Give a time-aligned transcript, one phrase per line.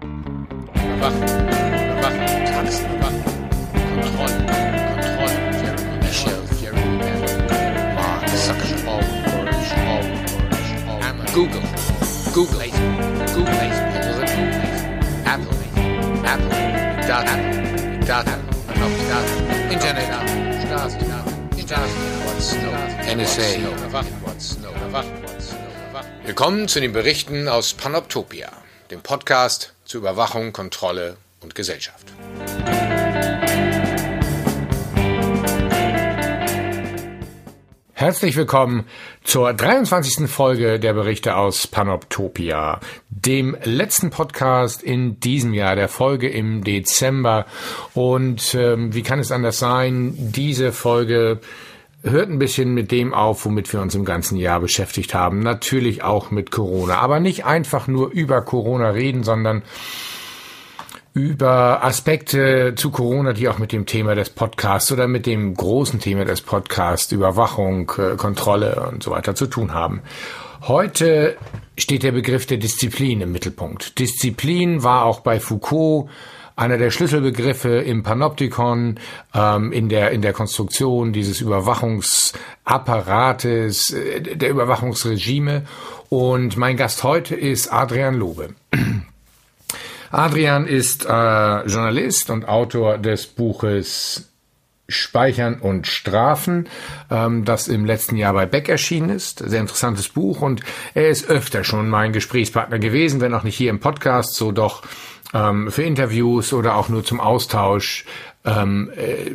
[0.00, 3.22] Überwachen, Überwachen, Taxen, Überwachen,
[3.94, 4.46] Kontrollen,
[4.94, 9.04] Kontrollen, Jeremy Michelle, Jeremy Bell, Mark Zuckerberg,
[11.02, 11.62] Amazon, Google,
[12.32, 12.70] Google,
[13.34, 13.54] Google,
[15.24, 15.56] Apple,
[16.22, 16.54] Apple,
[17.06, 17.34] Data,
[18.06, 18.38] Data, Data,
[19.68, 20.10] Internet,
[20.64, 20.98] Stasi,
[21.60, 21.98] Stasi,
[23.16, 24.14] NSA, Überwachen,
[24.78, 25.12] Überwachen.
[26.24, 28.52] Willkommen zu den Berichten aus Panoptopia,
[28.90, 32.12] dem Podcast zur Überwachung, Kontrolle und Gesellschaft.
[37.94, 38.84] Herzlich willkommen
[39.24, 40.28] zur 23.
[40.28, 47.46] Folge der Berichte aus Panoptopia, dem letzten Podcast in diesem Jahr, der Folge im Dezember.
[47.94, 50.14] Und ähm, wie kann es anders sein?
[50.16, 51.40] Diese Folge
[52.02, 55.40] hört ein bisschen mit dem auf, womit wir uns im ganzen Jahr beschäftigt haben.
[55.40, 59.62] Natürlich auch mit Corona, aber nicht einfach nur über Corona reden, sondern
[61.14, 65.98] über Aspekte zu Corona, die auch mit dem Thema des Podcasts oder mit dem großen
[65.98, 70.02] Thema des Podcasts, Überwachung, äh, Kontrolle und so weiter zu tun haben.
[70.62, 71.36] Heute
[71.76, 73.98] steht der Begriff der Disziplin im Mittelpunkt.
[73.98, 76.08] Disziplin war auch bei Foucault
[76.58, 78.98] einer der Schlüsselbegriffe im Panoptikon,
[79.32, 85.62] ähm, in der in der Konstruktion dieses Überwachungsapparates, äh, der Überwachungsregime.
[86.08, 88.56] Und mein Gast heute ist Adrian Lobe.
[90.10, 94.28] Adrian ist äh, Journalist und Autor des Buches
[94.88, 96.68] Speichern und Strafen,
[97.10, 99.38] ähm, das im letzten Jahr bei Beck erschienen ist.
[99.38, 100.62] Sehr interessantes Buch und
[100.94, 104.82] er ist öfter schon mein Gesprächspartner gewesen, wenn auch nicht hier im Podcast, so doch
[105.34, 108.04] ähm, für Interviews oder auch nur zum Austausch
[108.44, 109.30] ähm, äh,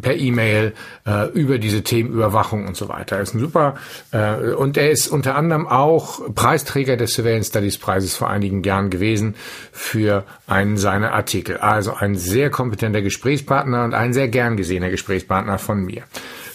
[0.00, 0.72] per E-Mail
[1.06, 3.16] äh, über diese Themen Überwachung und so weiter.
[3.16, 3.74] Er ist ein super
[4.12, 8.90] äh, und er ist unter anderem auch Preisträger des Surveillance Studies Preises vor einigen Jahren
[8.90, 9.34] gewesen
[9.72, 11.58] für einen seiner Artikel.
[11.58, 16.04] Also ein sehr kompetenter Gesprächspartner und ein sehr gern gesehener Gesprächspartner von mir.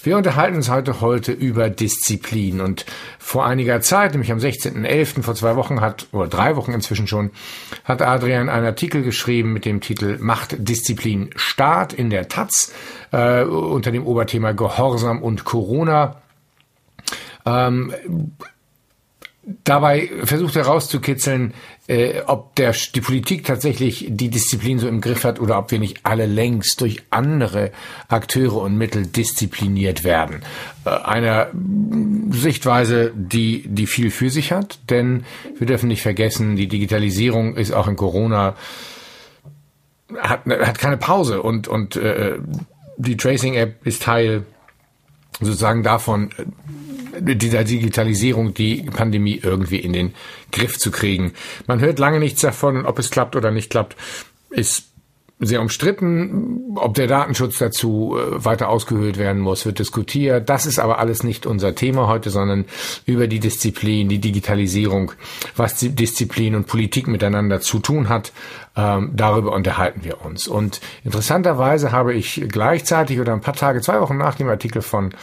[0.04, 2.86] Wir unterhalten uns heute heute über Disziplin und
[3.20, 7.30] vor einiger Zeit, nämlich am 16.11., vor zwei Wochen hat, oder drei Wochen inzwischen schon,
[7.84, 12.74] hat Adrian einen Artikel geschrieben mit dem Titel Macht Disziplin Staat in der Taz
[13.12, 16.16] äh, unter dem Oberthema Gehorsam und Corona.
[17.46, 17.94] Ähm,
[19.44, 21.54] dabei versucht herauszukitzeln,
[21.88, 25.80] äh, ob der, die Politik tatsächlich die Disziplin so im Griff hat oder ob wir
[25.80, 27.72] nicht alle längst durch andere
[28.08, 30.42] Akteure und Mittel diszipliniert werden.
[30.86, 31.48] Äh, einer
[32.30, 35.24] Sichtweise, die, die viel für sich hat, denn
[35.58, 38.56] wir dürfen nicht vergessen, die Digitalisierung ist auch in Corona
[40.20, 42.38] hat, hat keine Pause und, und äh,
[42.98, 44.46] die Tracing-App ist Teil
[45.42, 46.30] sozusagen davon,
[47.20, 50.14] dieser Digitalisierung die Pandemie irgendwie in den
[50.52, 51.34] Griff zu kriegen.
[51.68, 53.96] Man hört lange nichts davon ob es klappt oder nicht klappt,
[54.50, 54.91] ist
[55.42, 56.74] sehr umstritten.
[56.76, 60.48] Ob der Datenschutz dazu äh, weiter ausgehöhlt werden muss, wird diskutiert.
[60.50, 62.66] Das ist aber alles nicht unser Thema heute, sondern
[63.06, 65.12] über die Disziplin, die Digitalisierung,
[65.56, 68.32] was die Disziplin und Politik miteinander zu tun hat.
[68.78, 70.48] Ähm, darüber unterhalten wir uns.
[70.48, 75.14] Und interessanterweise habe ich gleichzeitig oder ein paar Tage, zwei Wochen nach dem Artikel von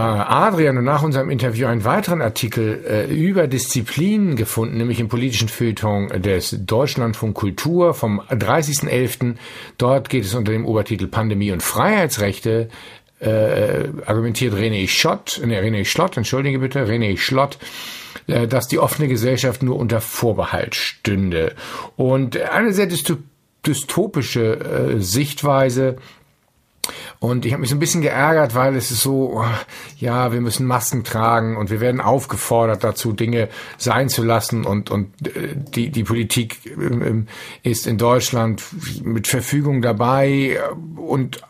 [0.00, 5.48] Adrian und nach unserem Interview einen weiteren Artikel äh, über Disziplinen gefunden, nämlich im politischen
[5.48, 9.36] Feuilleton des Deutschlandfunk Kultur vom 30.11.
[9.78, 12.68] Dort geht es unter dem Obertitel Pandemie und Freiheitsrechte
[13.20, 17.58] äh, argumentiert René Schott, ne, René Schlott, entschuldige bitte, René Schlott,
[18.26, 21.54] äh, dass die offene Gesellschaft nur unter Vorbehalt stünde.
[21.96, 22.88] Und eine sehr
[23.66, 25.96] dystopische äh, Sichtweise
[27.18, 29.44] und ich habe mich so ein bisschen geärgert, weil es ist so,
[29.98, 33.48] ja, wir müssen Masken tragen und wir werden aufgefordert dazu, Dinge
[33.78, 34.64] sein zu lassen.
[34.64, 37.26] Und, und äh, die, die Politik ähm,
[37.62, 38.62] ist in Deutschland
[39.02, 40.60] mit Verfügung dabei
[40.96, 41.40] und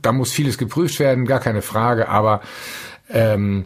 [0.00, 2.08] da muss vieles geprüft werden, gar keine Frage.
[2.08, 2.40] Aber
[3.10, 3.64] ähm,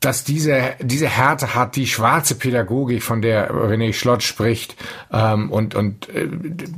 [0.00, 4.74] dass diese, diese Härte hat, die schwarze Pädagogik, von der René Schlott spricht,
[5.12, 6.26] ähm, und, und äh,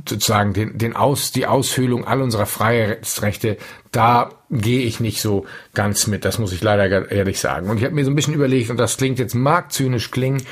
[0.07, 3.57] sozusagen den, den Aus, die Aushöhlung all unserer Freiheitsrechte,
[3.91, 7.69] da gehe ich nicht so ganz mit, das muss ich leider ehrlich sagen.
[7.69, 10.43] Und ich habe mir so ein bisschen überlegt, und das klingt jetzt mag zynisch klingen,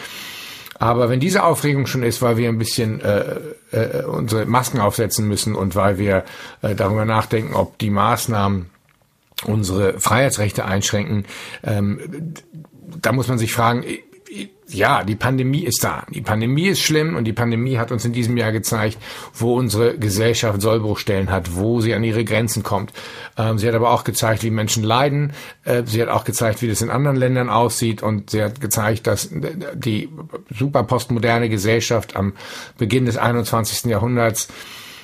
[0.82, 3.36] aber wenn diese Aufregung schon ist, weil wir ein bisschen äh,
[3.72, 6.24] äh, unsere Masken aufsetzen müssen und weil wir
[6.64, 8.71] äh, darüber nachdenken, ob die Maßnahmen
[9.46, 11.26] unsere Freiheitsrechte einschränken,
[11.64, 12.34] ähm,
[13.02, 13.84] da muss man sich fragen,
[14.74, 16.06] ja, die Pandemie ist da.
[16.10, 18.98] Die Pandemie ist schlimm und die Pandemie hat uns in diesem Jahr gezeigt,
[19.34, 22.94] wo unsere Gesellschaft Sollbruchstellen hat, wo sie an ihre Grenzen kommt.
[23.38, 25.34] Ähm, sie hat aber auch gezeigt, wie Menschen leiden.
[25.66, 29.08] Äh, sie hat auch gezeigt, wie das in anderen Ländern aussieht und sie hat gezeigt,
[29.08, 29.30] dass
[29.74, 30.10] die
[30.50, 32.34] super postmoderne Gesellschaft am
[32.78, 33.90] Beginn des 21.
[33.90, 34.48] Jahrhunderts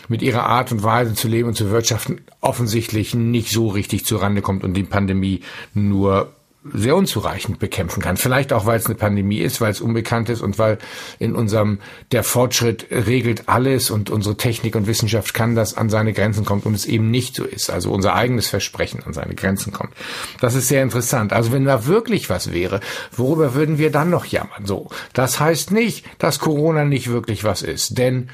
[0.08, 4.42] mit ihrer Art und Weise zu leben und zu wirtschaften offensichtlich nicht so richtig zurande
[4.42, 5.42] kommt und die Pandemie
[5.74, 6.32] nur
[6.74, 8.18] sehr unzureichend bekämpfen kann.
[8.18, 10.78] Vielleicht auch, weil es eine Pandemie ist, weil es unbekannt ist und weil
[11.20, 11.80] in unserem
[12.12, 16.66] der Fortschritt regelt alles und unsere Technik und Wissenschaft kann das an seine Grenzen kommt
[16.66, 17.70] und es eben nicht so ist.
[17.70, 19.94] Also unser eigenes Versprechen an seine Grenzen kommt.
[20.42, 21.34] Das ist sehr interessant.
[21.34, 22.80] Also wenn da wirklich was wäre,
[23.16, 24.66] worüber würden wir dann noch jammern?
[24.66, 24.90] So.
[25.14, 28.30] Das heißt nicht, dass Corona nicht wirklich was ist, denn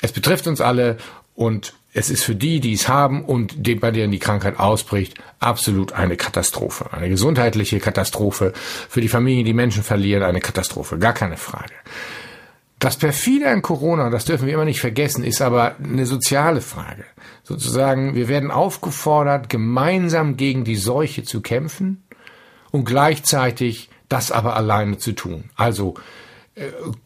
[0.00, 0.98] es betrifft uns alle
[1.34, 5.14] und es ist für die, die es haben und die, bei denen die Krankheit ausbricht,
[5.40, 6.92] absolut eine Katastrophe.
[6.92, 8.52] Eine gesundheitliche Katastrophe.
[8.88, 10.98] Für die Familien, die Menschen verlieren, eine Katastrophe.
[10.98, 11.72] Gar keine Frage.
[12.78, 17.04] Das perfide an Corona, das dürfen wir immer nicht vergessen, ist aber eine soziale Frage.
[17.42, 22.04] Sozusagen, wir werden aufgefordert, gemeinsam gegen die Seuche zu kämpfen
[22.70, 25.50] und gleichzeitig das aber alleine zu tun.
[25.56, 25.94] Also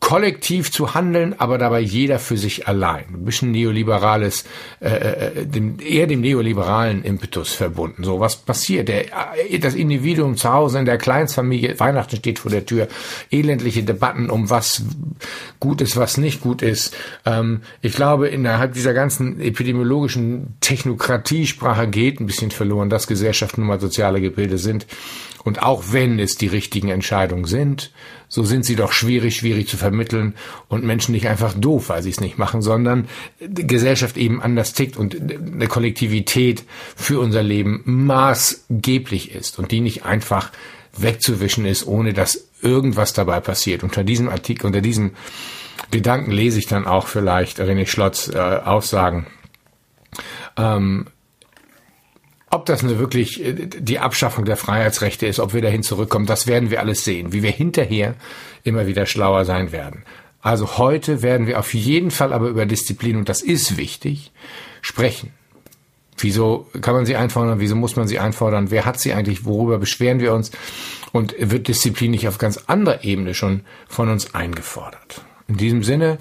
[0.00, 3.04] kollektiv zu handeln, aber dabei jeder für sich allein.
[3.12, 4.44] Ein bisschen neoliberales,
[4.80, 8.04] äh, äh, dem, eher dem neoliberalen Impetus verbunden.
[8.04, 8.88] So, was passiert?
[8.88, 9.06] Der,
[9.48, 12.88] äh, das Individuum zu Hause in der Kleinstfamilie, Weihnachten steht vor der Tür,
[13.30, 14.82] elendliche Debatten um was
[15.60, 16.94] gut ist, was nicht gut ist.
[17.24, 23.68] Ähm, ich glaube, innerhalb dieser ganzen epidemiologischen Technokratiesprache geht ein bisschen verloren, dass Gesellschaften nun
[23.68, 24.86] mal soziale Gebilde sind.
[25.44, 27.90] Und auch wenn es die richtigen Entscheidungen sind,
[28.28, 30.34] so sind sie doch schwierig, schwierig zu vermitteln
[30.68, 33.08] und Menschen nicht einfach doof, weil sie es nicht machen, sondern
[33.40, 36.64] die Gesellschaft eben anders tickt und eine Kollektivität
[36.96, 40.50] für unser Leben maßgeblich ist und die nicht einfach
[40.96, 43.82] wegzuwischen ist, ohne dass irgendwas dabei passiert.
[43.82, 45.12] Unter diesem Artikel, unter diesem
[45.90, 49.26] Gedanken lese ich dann auch vielleicht René Schlotz äh, Aussagen.
[50.56, 51.06] Ähm,
[52.52, 56.46] ob das eine wirklich äh, die Abschaffung der Freiheitsrechte ist, ob wir dahin zurückkommen, das
[56.46, 58.14] werden wir alles sehen, wie wir hinterher
[58.62, 60.04] immer wieder schlauer sein werden.
[60.40, 64.32] Also heute werden wir auf jeden Fall aber über Disziplin, und das ist wichtig,
[64.82, 65.30] sprechen.
[66.18, 67.58] Wieso kann man sie einfordern?
[67.58, 68.70] Wieso muss man sie einfordern?
[68.70, 69.44] Wer hat sie eigentlich?
[69.44, 70.50] Worüber beschweren wir uns?
[71.10, 75.22] Und wird Disziplin nicht auf ganz anderer Ebene schon von uns eingefordert?
[75.48, 76.18] In diesem Sinne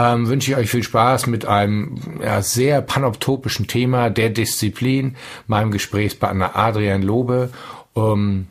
[0.00, 5.16] ähm, wünsche ich euch viel Spaß mit einem ja, sehr panoptopischen Thema der Disziplin,
[5.46, 7.50] meinem Gesprächspartner Adrian Lobe.
[7.94, 8.46] Ähm,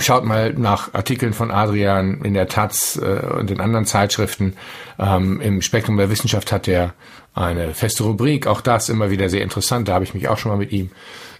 [0.00, 4.56] Schaut mal nach Artikeln von Adrian in der Taz äh, und in anderen Zeitschriften.
[4.98, 6.94] Ähm, Im Spektrum der Wissenschaft hat er
[7.34, 8.48] eine feste Rubrik.
[8.48, 9.86] Auch das immer wieder sehr interessant.
[9.86, 10.90] Da habe ich mich auch schon mal mit ihm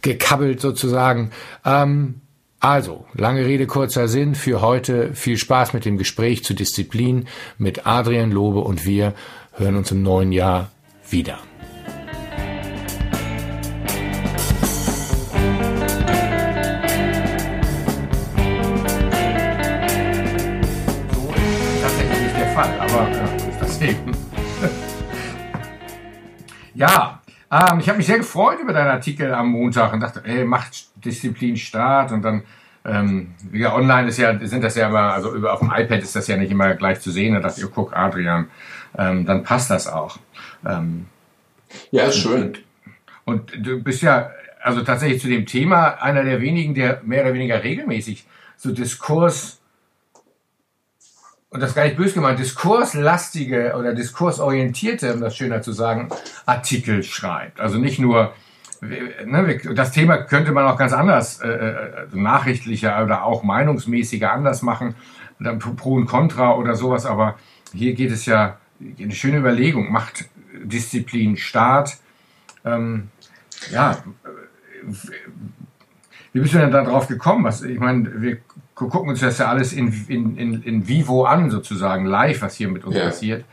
[0.01, 1.33] gekabbelt sozusagen.
[1.65, 2.21] Ähm,
[2.61, 5.15] also, lange Rede, kurzer Sinn für heute.
[5.15, 9.13] Viel Spaß mit dem Gespräch zu Disziplin mit Adrian Lobe und wir
[9.53, 10.71] hören uns im neuen Jahr
[11.09, 11.39] wieder.
[21.13, 23.09] So ist tatsächlich nicht der Fall, aber
[23.61, 24.17] das eben.
[26.75, 27.21] ja,
[27.51, 30.87] ähm, ich habe mich sehr gefreut über deinen Artikel am Montag und dachte, ey, macht
[31.05, 32.43] Disziplin Start und dann
[32.85, 36.15] ähm, ja, online ist ja, sind das ja immer, also über auf dem iPad ist
[36.15, 37.35] das ja nicht immer gleich zu sehen.
[37.35, 38.49] Da dachte ich, oh, guck, Adrian,
[38.97, 40.19] ähm, dann passt das auch.
[40.65, 41.07] Ähm,
[41.91, 42.59] ja, ist schön.
[43.25, 44.31] Und, und du bist ja
[44.63, 48.25] also tatsächlich zu dem Thema einer der wenigen, der mehr oder weniger regelmäßig
[48.57, 49.61] so Diskurs
[51.51, 56.09] und das gar nicht böse gemeint, diskurslastige oder diskursorientierte, um das schöner zu sagen,
[56.45, 57.61] Artikel schreibt.
[57.61, 58.35] Also nicht nur,
[58.81, 64.63] ne, das Thema könnte man auch ganz anders, äh, äh nachrichtlicher oder auch meinungsmäßiger anders
[64.63, 64.95] machen,
[65.79, 67.37] pro und contra oder sowas, aber
[67.73, 70.25] hier geht es ja, eine schöne Überlegung, macht
[70.63, 71.99] Disziplin Staat,
[72.65, 73.09] ähm,
[73.71, 73.99] ja,
[76.33, 77.45] wie bist du denn da drauf gekommen?
[77.45, 78.39] Was, ich meine, wir
[78.77, 82.69] gucken uns das ja alles in, in, in, in vivo an, sozusagen, live, was hier
[82.69, 83.07] mit uns ja.
[83.07, 83.45] passiert.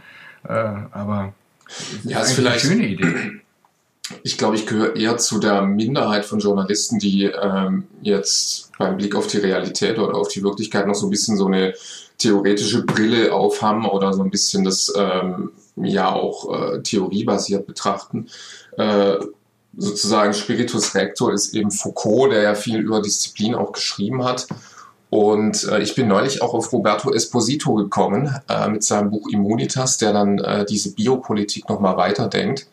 [0.47, 1.33] Äh, aber
[1.67, 3.31] ist ja, ist vielleicht eine schöne Idee.
[4.21, 9.15] Ich glaube, ich gehöre eher zu der Minderheit von Journalisten, die ähm, jetzt beim Blick
[9.15, 11.73] auf die Realität oder auf die Wirklichkeit noch so ein bisschen so eine
[12.17, 18.27] theoretische Brille aufhaben oder so ein bisschen das ähm, ja auch äh, theoriebasiert betrachten.
[18.77, 19.15] Äh,
[19.77, 24.47] sozusagen Spiritus Rector ist eben Foucault, der ja viel über Disziplin auch geschrieben hat
[25.13, 29.99] Und äh, ich bin neulich auch auf Roberto Esposito gekommen äh, mit seinem Buch Immunitas,
[29.99, 32.65] der dann äh, diese Biopolitik nochmal weiterdenkt.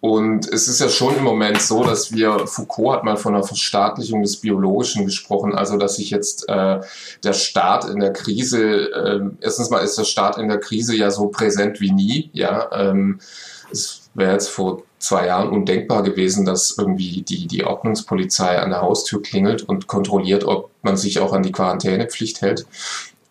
[0.00, 3.44] Und es ist ja schon im Moment so, dass wir, Foucault hat mal von einer
[3.44, 6.80] Verstaatlichung des Biologischen gesprochen, also dass sich jetzt äh,
[7.22, 11.10] der Staat in der Krise, äh, erstens mal ist der Staat in der Krise ja
[11.10, 12.66] so präsent wie nie, ja.
[12.72, 13.20] Ähm,
[13.70, 18.82] es wäre jetzt vor zwei Jahren undenkbar gewesen, dass irgendwie die, die Ordnungspolizei an der
[18.82, 22.66] Haustür klingelt und kontrolliert, ob man sich auch an die Quarantänepflicht hält.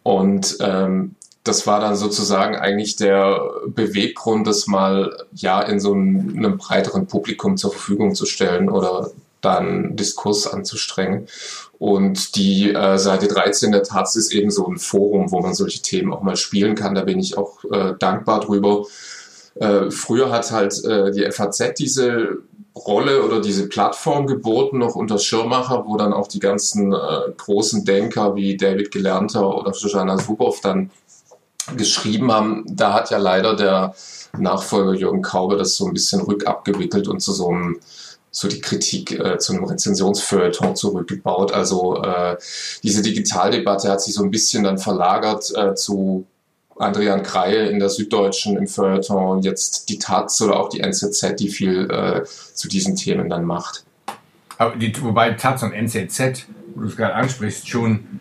[0.03, 6.57] Und ähm, das war dann sozusagen eigentlich der Beweggrund, das mal ja in so einem,
[6.57, 9.11] breiteren Publikum zur Verfügung zu stellen oder
[9.41, 11.27] dann Diskurs anzustrengen.
[11.79, 15.81] Und die äh, Seite 13 der Taz ist eben so ein Forum, wo man solche
[15.81, 16.95] Themen auch mal spielen kann.
[16.95, 18.85] Da bin ich auch äh, dankbar drüber.
[19.55, 22.37] Äh, früher hat halt äh, die FAZ diese
[22.75, 27.85] Rolle oder diese Plattform geboten, noch unter Schirmacher, wo dann auch die ganzen äh, großen
[27.85, 30.89] Denker wie David Gelernter oder Shoshana Zuboff dann
[31.77, 33.93] geschrieben haben, da hat ja leider der
[34.37, 37.79] Nachfolger Jürgen Kaube das so ein bisschen rückabgewickelt und zu so einem
[38.31, 41.53] so die Kritik äh, zu einem Rezensionsfeuilleton zurückgebaut.
[41.53, 42.35] Also äh,
[42.81, 46.25] diese Digitaldebatte hat sich so ein bisschen dann verlagert äh, zu
[46.77, 51.49] Adrian Kreie in der Süddeutschen im Feuilleton, jetzt die Taz oder auch die NZZ, die
[51.49, 53.85] viel äh, zu diesen Themen dann macht.
[54.57, 58.19] Aber die, wobei Taz und NZZ, wo du es gerade ansprichst, schon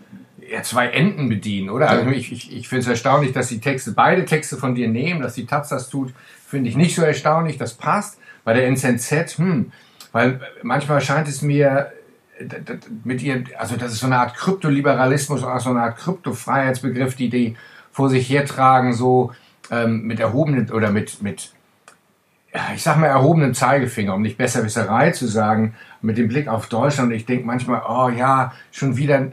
[0.50, 1.88] ja, zwei Enden bedienen, oder?
[1.88, 5.22] Also ich, ich, ich finde es erstaunlich, dass die Texte, beide Texte von dir nehmen,
[5.22, 6.12] dass die Taz das tut,
[6.46, 8.18] finde ich nicht so erstaunlich, das passt.
[8.44, 9.72] Bei der NZZ, hm,
[10.10, 11.92] weil manchmal scheint es mir
[13.04, 17.28] mit ihr, also das ist so eine Art Kryptoliberalismus, auch so eine Art Kryptofreiheitsbegriff, die
[17.28, 17.56] die
[17.92, 19.32] vor sich hertragen, so
[19.70, 21.52] ähm, mit erhobenen oder mit, mit
[22.74, 27.12] ich sag mal, erhobenen Zeigefinger, um nicht Besserwisserei zu sagen, mit dem Blick auf Deutschland.
[27.12, 29.28] Ich denke manchmal, oh ja, schon wieder,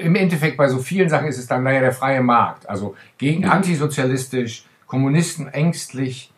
[0.00, 2.68] im Endeffekt bei so vielen Sachen ist es dann naja der freie Markt.
[2.68, 3.50] Also gegen mhm.
[3.50, 6.30] antisozialistisch, Kommunisten ängstlich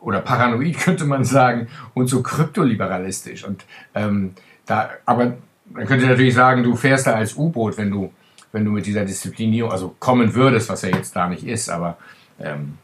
[0.00, 3.44] oder paranoid könnte man sagen und so kryptoliberalistisch.
[3.44, 4.34] Und ähm,
[4.66, 5.36] da, aber
[5.70, 8.12] man könnte natürlich sagen, du fährst da als U-Boot, wenn du,
[8.52, 11.96] wenn du mit dieser Disziplinierung, also kommen würdest, was ja jetzt da nicht ist, aber
[12.40, 12.78] ähm,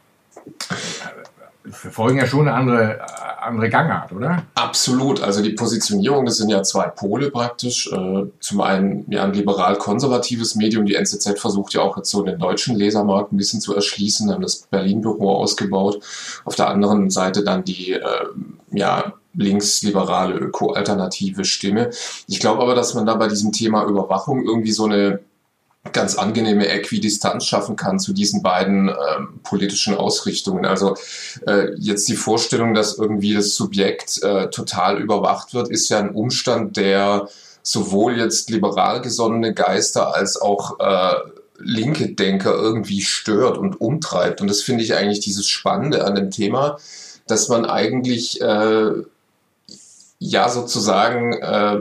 [1.71, 3.01] verfolgen ja schon eine andere,
[3.41, 4.43] andere Gangart, oder?
[4.55, 5.23] Absolut.
[5.23, 7.91] Also die Positionierung, das sind ja zwei Pole praktisch.
[7.91, 10.85] Äh, zum einen ja ein liberal-konservatives Medium.
[10.85, 14.43] Die NZZ versucht ja auch jetzt so den deutschen Lesermarkt ein bisschen zu erschließen, haben
[14.43, 16.03] das Berlin-Büro ausgebaut.
[16.45, 18.03] Auf der anderen Seite dann die äh,
[18.73, 21.91] ja, linksliberale, öko-alternative Stimme.
[22.29, 25.21] Ich glaube aber, dass man da bei diesem Thema Überwachung irgendwie so eine
[25.93, 30.65] ganz angenehme Äquidistanz schaffen kann zu diesen beiden ähm, politischen Ausrichtungen.
[30.65, 30.97] Also
[31.47, 36.11] äh, jetzt die Vorstellung, dass irgendwie das Subjekt äh, total überwacht wird, ist ja ein
[36.11, 37.29] Umstand, der
[37.63, 41.15] sowohl jetzt liberal gesonnene Geister als auch äh,
[41.59, 44.41] linke Denker irgendwie stört und umtreibt.
[44.41, 46.79] Und das finde ich eigentlich dieses Spannende an dem Thema,
[47.27, 48.91] dass man eigentlich äh,
[50.19, 51.81] ja sozusagen äh,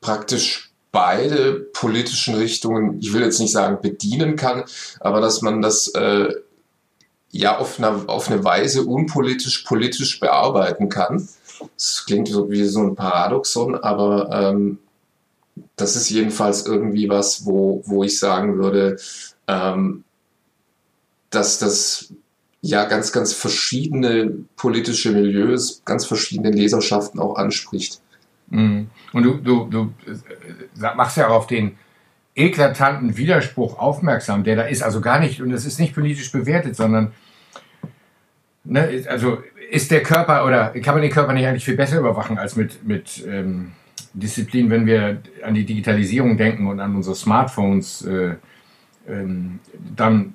[0.00, 4.64] praktisch beide politischen Richtungen, ich will jetzt nicht sagen bedienen kann,
[4.98, 6.34] aber dass man das äh,
[7.30, 11.28] ja auf eine, auf eine Weise unpolitisch politisch bearbeiten kann.
[11.76, 14.78] Das klingt so wie so ein Paradoxon, aber ähm,
[15.76, 18.98] das ist jedenfalls irgendwie was, wo, wo ich sagen würde,
[19.46, 20.04] ähm,
[21.30, 22.12] dass das
[22.62, 28.00] ja ganz, ganz verschiedene politische Milieus, ganz verschiedene Leserschaften auch anspricht.
[28.50, 28.88] Mhm.
[29.12, 31.76] Und du, du, du äh, machst ja auch auf den
[32.34, 34.82] eklatanten Widerspruch aufmerksam, der da ist.
[34.82, 37.12] Also gar nicht, und das ist nicht politisch bewertet, sondern,
[38.64, 39.38] ne, also
[39.70, 42.86] ist der Körper oder kann man den Körper nicht eigentlich viel besser überwachen als mit,
[42.86, 43.72] mit ähm,
[44.12, 48.34] Disziplin, wenn wir an die Digitalisierung denken und an unsere Smartphones, äh,
[49.08, 49.60] ähm,
[49.96, 50.34] dann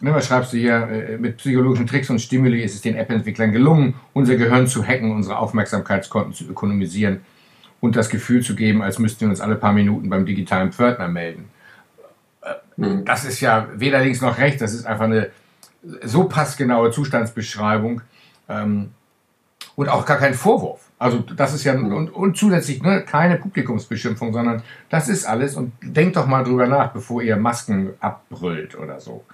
[0.00, 0.88] Ne, was schreibst du hier?
[0.88, 5.10] Äh, mit psychologischen Tricks und Stimuli ist es den App-Entwicklern gelungen, unser Gehirn zu hacken,
[5.10, 7.20] unsere Aufmerksamkeitskonten zu ökonomisieren
[7.80, 11.08] und das Gefühl zu geben, als müssten wir uns alle paar Minuten beim digitalen Pförtner
[11.08, 11.50] melden.
[12.42, 15.30] Äh, das ist ja weder links noch rechts, das ist einfach eine
[16.02, 18.02] so passgenaue Zustandsbeschreibung
[18.48, 18.90] ähm,
[19.74, 20.87] und auch gar kein Vorwurf.
[20.98, 25.72] Also das ist ja und, und zusätzlich ne, keine Publikumsbeschimpfung, sondern das ist alles und
[25.82, 29.24] denkt doch mal drüber nach, bevor ihr Masken abbrüllt oder so.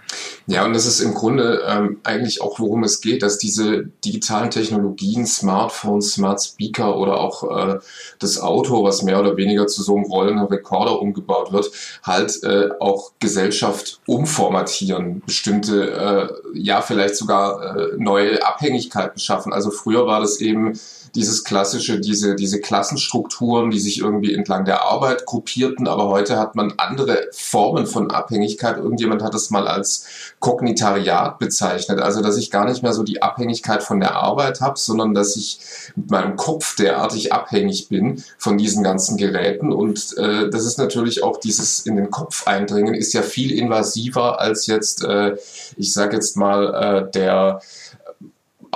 [0.46, 4.50] Ja, und das ist im Grunde ähm, eigentlich auch, worum es geht, dass diese digitalen
[4.50, 7.78] Technologien, Smartphones, Smart Speaker oder auch äh,
[8.18, 11.70] das Auto, was mehr oder weniger zu so einem rollenden Rekorder umgebaut wird,
[12.02, 19.54] halt äh, auch Gesellschaft umformatieren, bestimmte, äh, ja, vielleicht sogar äh, neue Abhängigkeiten schaffen.
[19.54, 20.78] Also früher war das eben
[21.14, 26.56] dieses klassische, diese, diese Klassenstrukturen, die sich irgendwie entlang der Arbeit gruppierten, aber heute hat
[26.56, 28.78] man andere Formen von Abhängigkeit.
[28.78, 30.06] Irgendjemand hat es mal als
[30.40, 34.78] Kognitariat bezeichnet, also dass ich gar nicht mehr so die Abhängigkeit von der Arbeit habe,
[34.78, 35.60] sondern dass ich
[35.94, 41.22] mit meinem Kopf derartig abhängig bin von diesen ganzen Geräten und äh, das ist natürlich
[41.22, 45.36] auch dieses in den Kopf eindringen ist ja viel invasiver als jetzt, äh,
[45.76, 47.60] ich sage jetzt mal, äh, der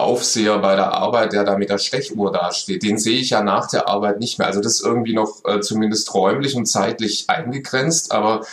[0.00, 3.68] Aufseher bei der Arbeit, der da mit der Stechuhr dasteht, den sehe ich ja nach
[3.68, 4.46] der Arbeit nicht mehr.
[4.46, 8.44] Also das ist irgendwie noch äh, zumindest räumlich und zeitlich eingegrenzt, aber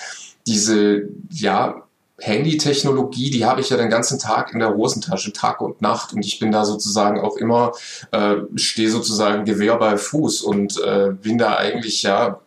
[0.48, 1.86] diese, ja,
[2.20, 6.14] Handy-Technologie, die habe ich ja den ganzen Tag in der Hosentasche, Tag und Nacht.
[6.14, 7.74] Und ich bin da sozusagen auch immer,
[8.12, 12.40] äh, stehe sozusagen Gewehr bei Fuß und äh, bin da eigentlich ja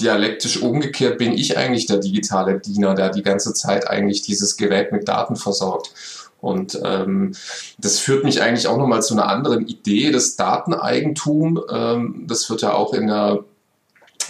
[0.00, 4.92] dialektisch umgekehrt, bin ich eigentlich der digitale Diener, der die ganze Zeit eigentlich dieses Gerät
[4.92, 5.92] mit Daten versorgt.
[6.46, 7.32] Und ähm,
[7.78, 11.60] das führt mich eigentlich auch nochmal zu einer anderen Idee, das Dateneigentum.
[11.70, 13.44] Ähm, das wird ja auch in der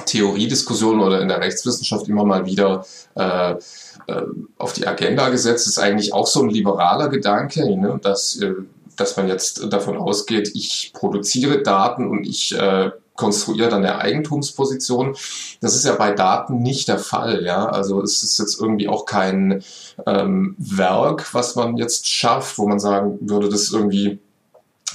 [0.05, 4.23] Theoriediskussion oder in der Rechtswissenschaft immer mal wieder äh, äh,
[4.59, 5.67] auf die Agenda gesetzt.
[5.67, 7.99] Das ist eigentlich auch so ein liberaler Gedanke, ne?
[8.03, 8.55] dass, äh,
[8.97, 15.17] dass man jetzt davon ausgeht, ich produziere Daten und ich äh, konstruiert an der Eigentumsposition.
[15.61, 17.45] Das ist ja bei Daten nicht der Fall.
[17.45, 17.67] Ja?
[17.67, 19.63] Also es ist jetzt irgendwie auch kein
[20.07, 24.19] ähm, Werk, was man jetzt schafft, wo man sagen würde, das ist irgendwie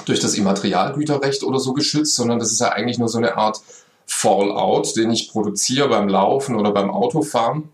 [0.06, 3.62] durch das Immaterialgüterrecht oder so geschützt, sondern das ist ja eigentlich nur so eine Art
[4.06, 7.70] Fallout, den ich produziere beim Laufen oder beim Autofahren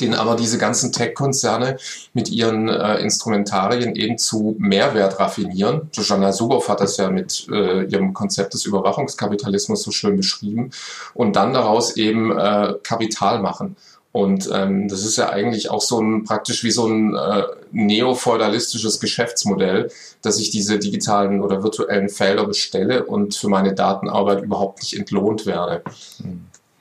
[0.00, 1.76] den aber diese ganzen Tech-Konzerne
[2.12, 5.90] mit ihren äh, Instrumentarien eben zu Mehrwert raffinieren.
[5.92, 10.70] Joanna Suboff hat das ja mit äh, ihrem Konzept des Überwachungskapitalismus so schön beschrieben
[11.14, 13.76] und dann daraus eben äh, Kapital machen.
[14.12, 19.00] Und ähm, das ist ja eigentlich auch so ein praktisch wie so ein äh, neofeudalistisches
[19.00, 24.94] Geschäftsmodell, dass ich diese digitalen oder virtuellen Felder bestelle und für meine Datenarbeit überhaupt nicht
[24.98, 25.82] entlohnt werde.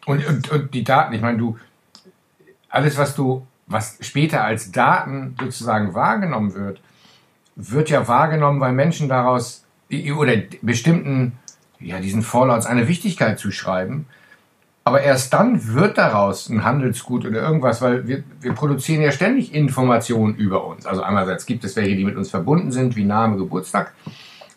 [0.05, 1.55] Und, und, und die Daten, ich meine, du,
[2.71, 6.81] alles, was du, was später als Daten sozusagen wahrgenommen wird,
[7.55, 9.65] wird ja wahrgenommen, weil Menschen daraus
[10.15, 11.33] oder bestimmten,
[11.79, 14.05] ja, diesen Fallouts eine Wichtigkeit zuschreiben.
[14.83, 19.53] Aber erst dann wird daraus ein Handelsgut oder irgendwas, weil wir, wir produzieren ja ständig
[19.53, 20.87] Informationen über uns.
[20.87, 23.93] Also einerseits gibt es welche, die mit uns verbunden sind, wie Name, Geburtstag.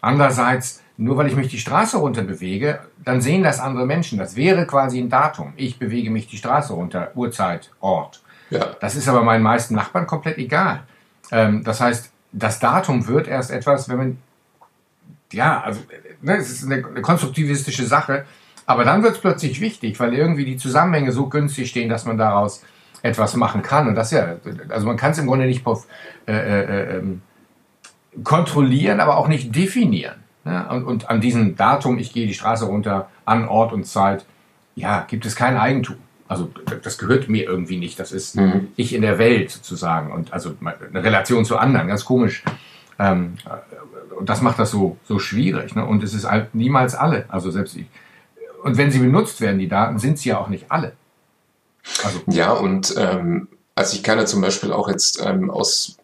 [0.00, 4.18] Andererseits, nur weil ich mich die Straße runter bewege, dann sehen das andere Menschen.
[4.18, 5.52] Das wäre quasi ein Datum.
[5.56, 8.22] Ich bewege mich die Straße runter, Uhrzeit, Ort.
[8.50, 8.76] Ja.
[8.80, 10.82] Das ist aber meinen meisten Nachbarn komplett egal.
[11.32, 14.18] Ähm, das heißt, das Datum wird erst etwas, wenn man,
[15.32, 15.80] ja, also,
[16.22, 18.24] ne, es ist eine, eine konstruktivistische Sache,
[18.66, 22.18] aber dann wird es plötzlich wichtig, weil irgendwie die Zusammenhänge so günstig stehen, dass man
[22.18, 22.62] daraus
[23.02, 23.88] etwas machen kann.
[23.88, 24.37] Und das ja,
[24.68, 25.87] also man kann es im Grunde nicht auf,
[26.26, 27.22] äh, äh, ähm,
[28.22, 30.23] kontrollieren, aber auch nicht definieren.
[30.44, 34.24] Ja, und, und, an diesem Datum, ich gehe die Straße runter, an Ort und Zeit,
[34.74, 35.96] ja, gibt es kein Eigentum.
[36.28, 36.50] Also
[36.83, 37.98] das gehört mir irgendwie nicht.
[37.98, 38.68] Das ist mhm.
[38.76, 42.42] ich in der Welt sozusagen und also eine Relation zu anderen, ganz komisch.
[42.98, 43.35] Ähm,
[44.18, 45.74] und das macht das so so schwierig.
[45.74, 45.85] Ne?
[45.85, 47.26] Und es ist halt niemals alle.
[47.28, 47.87] Also selbst ich.
[48.62, 50.92] Und wenn sie benutzt werden, die Daten, sind sie ja auch nicht alle.
[52.02, 55.96] Also, ja, und ähm, also ich kann ja zum Beispiel auch jetzt ähm, aus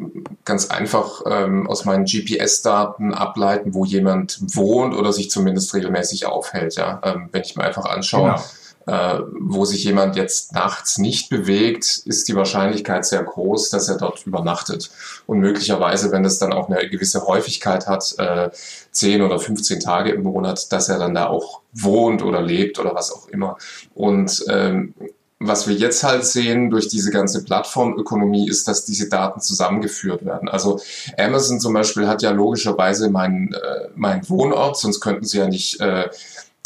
[0.44, 6.74] ganz einfach ähm, aus meinen GPS-Daten ableiten, wo jemand wohnt oder sich zumindest regelmäßig aufhält.
[6.74, 8.40] Ja, ähm, wenn ich mir einfach anschaue,
[8.84, 8.98] genau.
[8.98, 13.98] äh, wo sich jemand jetzt nachts nicht bewegt, ist die Wahrscheinlichkeit sehr groß, dass er
[13.98, 14.90] dort übernachtet.
[15.26, 18.50] Und möglicherweise, wenn es dann auch eine gewisse Häufigkeit hat, äh,
[18.90, 22.96] 10 oder 15 Tage im Monat, dass er dann da auch wohnt oder lebt oder
[22.96, 23.58] was auch immer.
[23.94, 24.92] Und ähm,
[25.42, 30.50] was wir jetzt halt sehen durch diese ganze Plattformökonomie ist, dass diese Daten zusammengeführt werden.
[30.50, 30.80] Also
[31.16, 35.80] Amazon zum Beispiel hat ja logischerweise meinen äh, mein Wohnort, sonst könnten sie ja nicht
[35.80, 36.10] äh,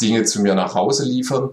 [0.01, 1.51] Dinge zu mir nach Hause liefern.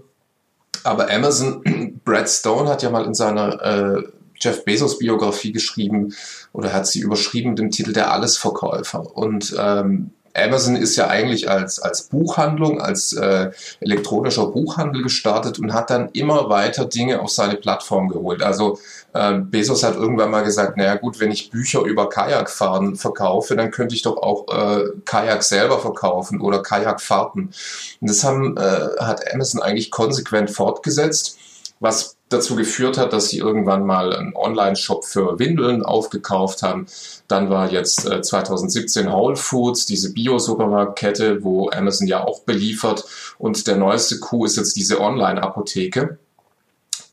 [0.83, 4.03] Aber Amazon, Brad Stone hat ja mal in seiner äh,
[4.35, 6.13] Jeff Bezos Biografie geschrieben
[6.51, 9.15] oder hat sie überschrieben mit dem Titel der Allesverkäufer.
[9.15, 15.73] Und ähm, Amazon ist ja eigentlich als, als Buchhandlung, als äh, elektronischer Buchhandel gestartet und
[15.73, 18.41] hat dann immer weiter Dinge auf seine Plattform geholt.
[18.41, 18.79] Also
[19.13, 23.71] äh, Bezos hat irgendwann mal gesagt, naja gut, wenn ich Bücher über Kajakfahren verkaufe, dann
[23.71, 27.53] könnte ich doch auch äh, Kajak selber verkaufen oder Kajakfahrten.
[28.01, 31.37] Und das haben, äh, hat Amazon eigentlich konsequent fortgesetzt,
[31.79, 36.87] was dazu geführt hat, dass sie irgendwann mal einen Online-Shop für Windeln aufgekauft haben.
[37.27, 43.05] Dann war jetzt äh, 2017 Whole Foods, diese Bio-Supermarktkette, wo Amazon ja auch beliefert.
[43.37, 46.17] Und der neueste Coup ist jetzt diese Online-Apotheke,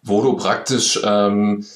[0.02, 1.66] wo du praktisch ähm,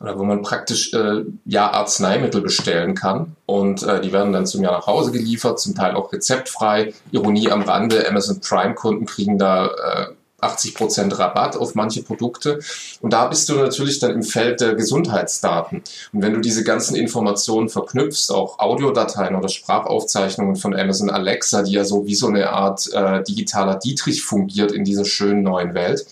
[0.00, 4.60] oder wo man praktisch äh, ja Arzneimittel bestellen kann und äh, die werden dann zu
[4.60, 6.94] mir nach Hause geliefert, zum Teil auch rezeptfrei.
[7.10, 10.06] Ironie am Rande, Amazon Prime Kunden kriegen da äh,
[10.40, 12.60] 80% Rabatt auf manche Produkte.
[13.00, 15.82] Und da bist du natürlich dann im Feld der Gesundheitsdaten.
[16.12, 21.72] Und wenn du diese ganzen Informationen verknüpfst, auch Audiodateien oder Sprachaufzeichnungen von Amazon Alexa, die
[21.72, 26.06] ja so wie so eine Art äh, digitaler Dietrich fungiert in dieser schönen neuen Welt,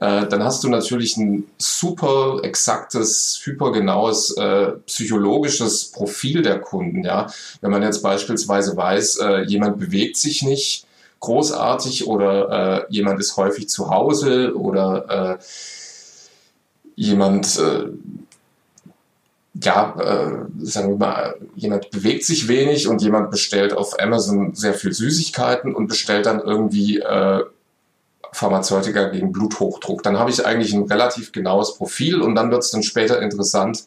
[0.00, 7.04] äh, dann hast du natürlich ein super exaktes, hypergenaues äh, psychologisches Profil der Kunden.
[7.04, 10.86] Ja, wenn man jetzt beispielsweise weiß, äh, jemand bewegt sich nicht,
[11.22, 15.44] großartig oder äh, jemand ist häufig zu Hause oder äh,
[16.96, 17.90] jemand, äh,
[19.54, 24.74] ja, äh, sagen wir mal, jemand bewegt sich wenig und jemand bestellt auf Amazon sehr
[24.74, 27.44] viel Süßigkeiten und bestellt dann irgendwie äh,
[28.32, 30.02] Pharmazeutika gegen Bluthochdruck.
[30.02, 33.84] Dann habe ich eigentlich ein relativ genaues Profil und dann wird es dann später interessant,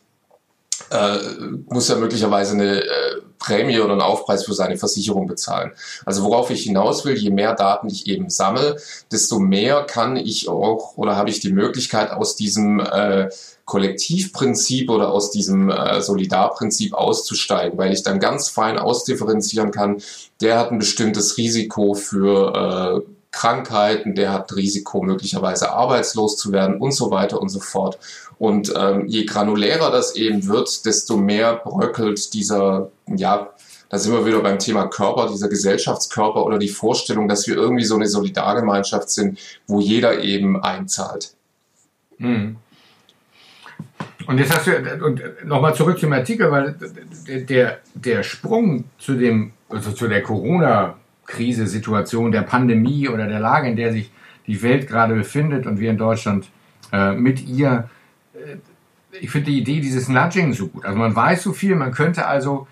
[0.90, 1.18] äh,
[1.68, 5.72] muss er möglicherweise eine äh, Prämie oder einen Aufpreis für seine Versicherung bezahlen.
[6.06, 8.78] Also worauf ich hinaus will, je mehr Daten ich eben sammle,
[9.12, 13.30] desto mehr kann ich auch oder habe ich die Möglichkeit aus diesem äh,
[13.66, 20.02] Kollektivprinzip oder aus diesem äh, Solidarprinzip auszusteigen, weil ich dann ganz fein ausdifferenzieren kann,
[20.42, 26.80] der hat ein bestimmtes Risiko für äh, Krankheiten, der hat Risiko möglicherweise arbeitslos zu werden
[26.80, 28.00] und so weiter und so fort.
[28.38, 33.50] Und ähm, je granulärer das eben wird, desto mehr bröckelt dieser, ja,
[33.90, 37.86] da sind wir wieder beim Thema Körper, dieser Gesellschaftskörper oder die Vorstellung, dass wir irgendwie
[37.86, 41.34] so eine Solidargemeinschaft sind, wo jeder eben einzahlt.
[42.18, 42.58] Hm.
[44.28, 46.76] Und jetzt hast du, und nochmal zurück zum Artikel, weil
[47.48, 53.70] der, der Sprung zu dem, also zu der Corona-Krise, Situation, der Pandemie oder der Lage,
[53.70, 54.10] in der sich
[54.48, 56.50] die Welt gerade befindet und wir in Deutschland
[56.92, 57.90] äh, mit ihr
[59.12, 60.86] ich finde die Idee dieses Nudging so gut.
[60.86, 62.68] Also man weiß so viel, man könnte also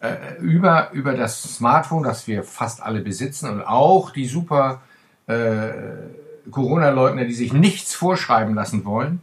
[0.00, 4.82] äh, über, über das Smartphone, das wir fast alle besitzen und auch die super
[5.26, 5.68] äh,
[6.50, 9.20] Corona-Leugner, die sich nichts vorschreiben lassen wollen,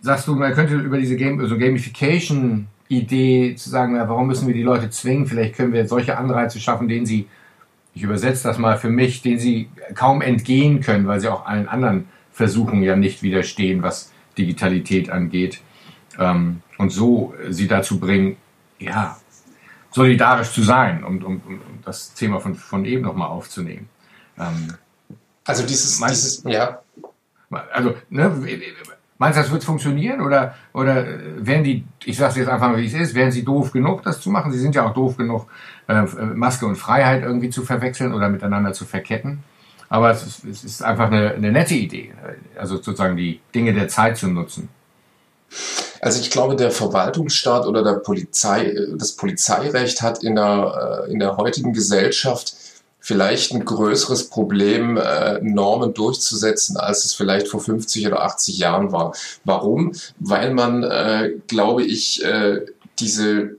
[0.00, 4.54] sagst du, man könnte über diese Game, also Gamification-Idee zu sagen, na, warum müssen wir
[4.54, 5.26] die Leute zwingen?
[5.26, 7.28] Vielleicht können wir solche Anreize schaffen, denen sie,
[7.94, 11.68] ich übersetze das mal für mich, denen sie kaum entgehen können, weil sie auch allen
[11.68, 15.60] anderen Versuchen ja nicht widerstehen, was Digitalität angeht.
[16.18, 18.36] Ähm, und so sie dazu bringen,
[18.78, 19.16] ja,
[19.90, 23.88] solidarisch zu sein, um, um, um das Thema von, von eben nochmal aufzunehmen.
[24.38, 24.74] Ähm,
[25.44, 26.80] also dieses, meinst, dieses, ja.
[27.72, 28.30] Also, ne,
[29.18, 32.86] meinst du, das wird funktionieren oder, oder werden die, ich sage jetzt einfach mal, wie
[32.86, 34.52] es ist, werden sie doof genug, das zu machen?
[34.52, 35.46] Sie sind ja auch doof genug,
[35.86, 36.02] äh,
[36.34, 39.44] Maske und Freiheit irgendwie zu verwechseln oder miteinander zu verketten.
[39.92, 42.14] Aber es ist, es ist einfach eine, eine nette Idee,
[42.56, 44.70] also sozusagen die Dinge der Zeit zu nutzen.
[46.00, 51.18] Also ich glaube, der Verwaltungsstaat oder der Polizei, das Polizeirecht hat in der, äh, in
[51.18, 52.54] der heutigen Gesellschaft
[53.00, 58.92] vielleicht ein größeres Problem, äh, Normen durchzusetzen, als es vielleicht vor 50 oder 80 Jahren
[58.92, 59.14] war.
[59.44, 59.92] Warum?
[60.18, 62.62] Weil man, äh, glaube ich, äh,
[62.98, 63.58] diese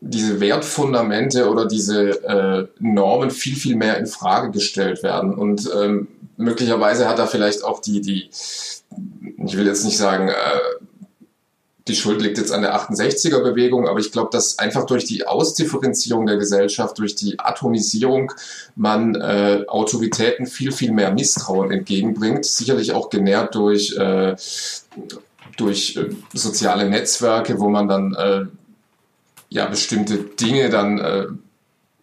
[0.00, 5.34] diese Wertfundamente oder diese äh, Normen viel, viel mehr in Frage gestellt werden.
[5.34, 10.34] Und ähm, möglicherweise hat da vielleicht auch die, die, ich will jetzt nicht sagen, äh,
[11.88, 15.26] die Schuld liegt jetzt an der 68er Bewegung, aber ich glaube, dass einfach durch die
[15.26, 18.32] Ausdifferenzierung der Gesellschaft, durch die Atomisierung
[18.76, 22.44] man äh, Autoritäten viel, viel mehr Misstrauen entgegenbringt.
[22.44, 24.36] Sicherlich auch genährt durch, äh,
[25.56, 28.46] durch äh, soziale Netzwerke, wo man dann äh,
[29.50, 31.26] ja bestimmte Dinge dann äh,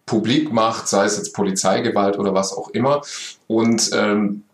[0.06, 3.02] publik macht, sei es jetzt Polizeigewalt oder was auch immer.
[3.46, 4.44] Und ähm,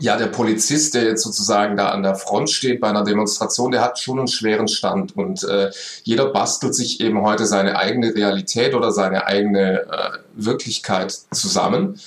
[0.00, 3.82] ja, der Polizist, der jetzt sozusagen da an der Front steht bei einer Demonstration, der
[3.82, 5.70] hat schon einen schweren Stand und äh,
[6.02, 12.00] jeder bastelt sich eben heute seine eigene Realität oder seine eigene äh, Wirklichkeit zusammen.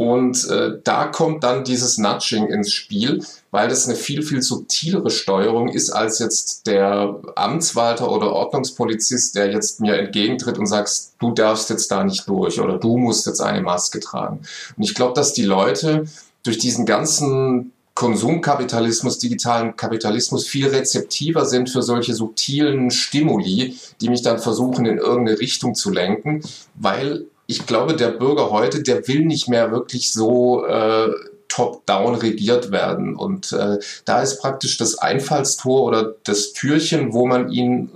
[0.00, 5.10] Und äh, da kommt dann dieses Nudging ins Spiel, weil das eine viel, viel subtilere
[5.10, 11.32] Steuerung ist als jetzt der Amtswalter oder Ordnungspolizist, der jetzt mir entgegentritt und sagt, du
[11.32, 14.40] darfst jetzt da nicht durch oder du musst jetzt eine Maske tragen.
[14.74, 16.06] Und ich glaube, dass die Leute
[16.44, 24.22] durch diesen ganzen Konsumkapitalismus, digitalen Kapitalismus viel rezeptiver sind für solche subtilen Stimuli, die mich
[24.22, 26.40] dann versuchen, in irgendeine Richtung zu lenken,
[26.74, 31.08] weil ich glaube, der Bürger heute, der will nicht mehr wirklich so äh,
[31.48, 33.16] top-down regiert werden.
[33.16, 37.90] Und äh, da ist praktisch das Einfallstor oder das Türchen, wo man ihn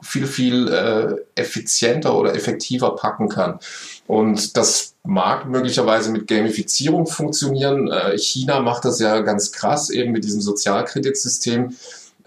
[0.00, 3.58] viel, viel äh, effizienter oder effektiver packen kann.
[4.06, 7.90] Und das mag möglicherweise mit Gamifizierung funktionieren.
[7.90, 11.74] Äh, China macht das ja ganz krass, eben mit diesem Sozialkreditsystem.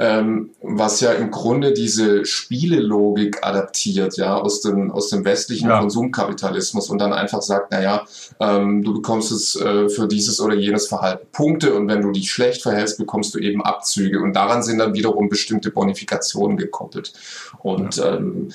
[0.03, 5.69] Äh, ähm, was ja im Grunde diese Spielelogik adaptiert, ja, aus dem, aus dem westlichen
[5.69, 5.79] ja.
[5.79, 8.05] Konsumkapitalismus und dann einfach sagt, naja,
[8.39, 12.31] ähm, du bekommst es äh, für dieses oder jenes Verhalten Punkte und wenn du dich
[12.31, 17.13] schlecht verhältst, bekommst du eben Abzüge und daran sind dann wiederum bestimmte Bonifikationen gekoppelt.
[17.59, 18.15] Und ja.
[18.15, 18.49] ähm,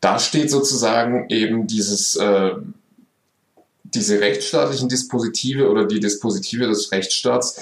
[0.00, 2.52] da steht sozusagen eben dieses äh,
[3.84, 7.60] diese rechtsstaatlichen Dispositive oder die Dispositive des Rechtsstaats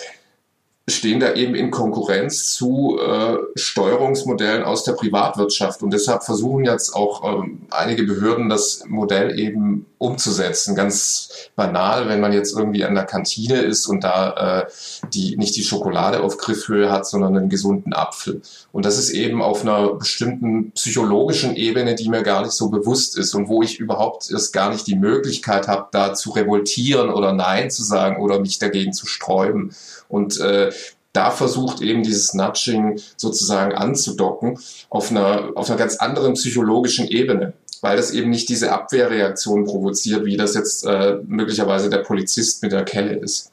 [0.90, 5.82] stehen da eben in Konkurrenz zu äh, Steuerungsmodellen aus der Privatwirtschaft.
[5.82, 10.74] Und deshalb versuchen jetzt auch ähm, einige Behörden das Modell eben umzusetzen.
[10.74, 14.70] Ganz banal, wenn man jetzt irgendwie an der Kantine ist und da äh,
[15.12, 18.40] die nicht die Schokolade auf Griffhöhe hat, sondern einen gesunden Apfel.
[18.72, 23.18] Und das ist eben auf einer bestimmten psychologischen Ebene, die mir gar nicht so bewusst
[23.18, 27.34] ist und wo ich überhaupt erst gar nicht die Möglichkeit habe, da zu revoltieren oder
[27.34, 29.74] Nein zu sagen oder mich dagegen zu sträuben.
[30.08, 30.70] Und äh,
[31.12, 34.58] da versucht eben dieses Nudging sozusagen anzudocken
[34.88, 40.24] auf einer, auf einer ganz anderen psychologischen Ebene, weil das eben nicht diese Abwehrreaktion provoziert,
[40.24, 43.52] wie das jetzt äh, möglicherweise der Polizist mit der Kelle ist.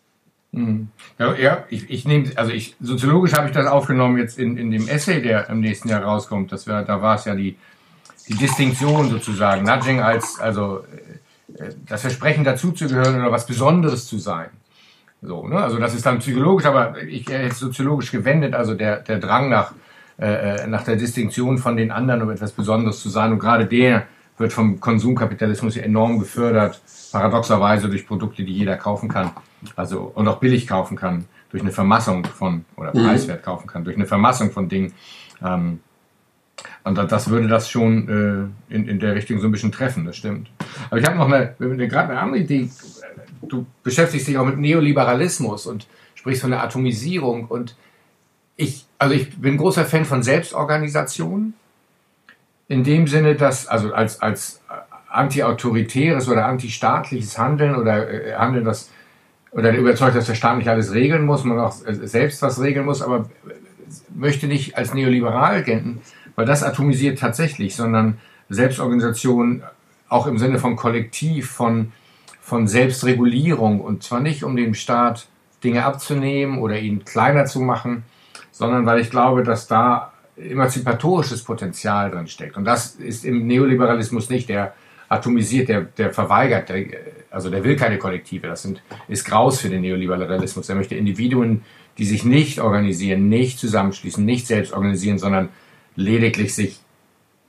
[0.51, 0.89] Mhm.
[1.19, 4.87] Ja, ich, ich nehme, also ich, soziologisch habe ich das aufgenommen jetzt in, in dem
[4.87, 6.51] Essay, der im nächsten Jahr rauskommt.
[6.51, 7.57] Das wär, da war es ja die,
[8.27, 10.83] die Distinktion sozusagen, Nudging als, also
[11.57, 14.49] äh, das Versprechen dazuzugehören oder was Besonderes zu sein.
[15.21, 15.57] So, ne?
[15.57, 19.73] Also das ist dann psychologisch, aber ich hätte soziologisch gewendet, also der, der Drang nach,
[20.19, 23.31] äh, äh, nach der Distinktion von den anderen, um etwas Besonderes zu sein.
[23.31, 24.05] Und gerade der
[24.37, 29.31] wird vom Konsumkapitalismus enorm gefördert, paradoxerweise durch Produkte, die jeder kaufen kann,
[29.75, 33.05] also und auch billig kaufen kann, durch eine Vermassung von, oder mhm.
[33.05, 34.93] preiswert kaufen kann, durch eine Vermassung von Dingen.
[35.43, 35.79] Ähm,
[36.83, 40.17] und das würde das schon äh, in, in der Richtung so ein bisschen treffen, das
[40.17, 40.49] stimmt.
[40.89, 41.55] Aber ich habe noch eine,
[41.87, 42.69] gerade eine andere Idee
[43.41, 47.45] du beschäftigst dich auch mit Neoliberalismus und sprichst von der Atomisierung.
[47.45, 47.75] Und
[48.55, 51.53] ich, also ich bin großer Fan von Selbstorganisation.
[52.67, 54.61] In dem Sinne, dass, also als, als
[55.09, 58.89] anti-autoritäres oder anti-staatliches Handeln oder äh, Handeln, das
[59.51, 63.01] oder überzeugt, dass der Staat nicht alles regeln muss, man auch selbst was regeln muss,
[63.01, 63.29] aber
[64.13, 66.01] möchte nicht als neoliberal gelten,
[66.35, 68.17] weil das atomisiert tatsächlich, sondern
[68.49, 69.63] Selbstorganisation
[70.09, 71.93] auch im Sinne von Kollektiv, von
[72.47, 75.27] von Selbstregulierung und zwar nicht, um dem Staat
[75.65, 78.03] Dinge abzunehmen oder ihn kleiner zu machen,
[78.53, 82.57] sondern weil ich glaube, dass da emanzipatorisches Potenzial drin steckt.
[82.57, 84.49] Und das ist im Neoliberalismus nicht.
[84.49, 84.73] Der
[85.09, 86.85] atomisiert, der, der verweigert, der,
[87.31, 88.47] also der will keine Kollektive.
[88.47, 90.69] Das sind, ist Graus für den Neoliberalismus.
[90.69, 91.63] Er möchte Individuen,
[91.97, 95.49] die sich nicht organisieren, nicht zusammenschließen, nicht selbst organisieren, sondern
[95.95, 96.79] lediglich sich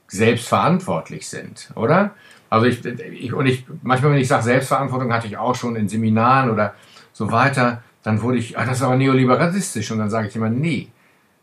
[0.07, 2.15] selbst verantwortlich sind, oder?
[2.49, 5.87] Also ich, ich und ich, manchmal, wenn ich sage Selbstverantwortung, hatte ich auch schon in
[5.87, 6.73] Seminaren oder
[7.13, 9.91] so weiter, dann wurde ich, ach, das ist aber neoliberalistisch.
[9.91, 10.87] Und dann sage ich immer, nee.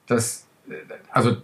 [0.07, 0.46] Das,
[1.13, 1.37] also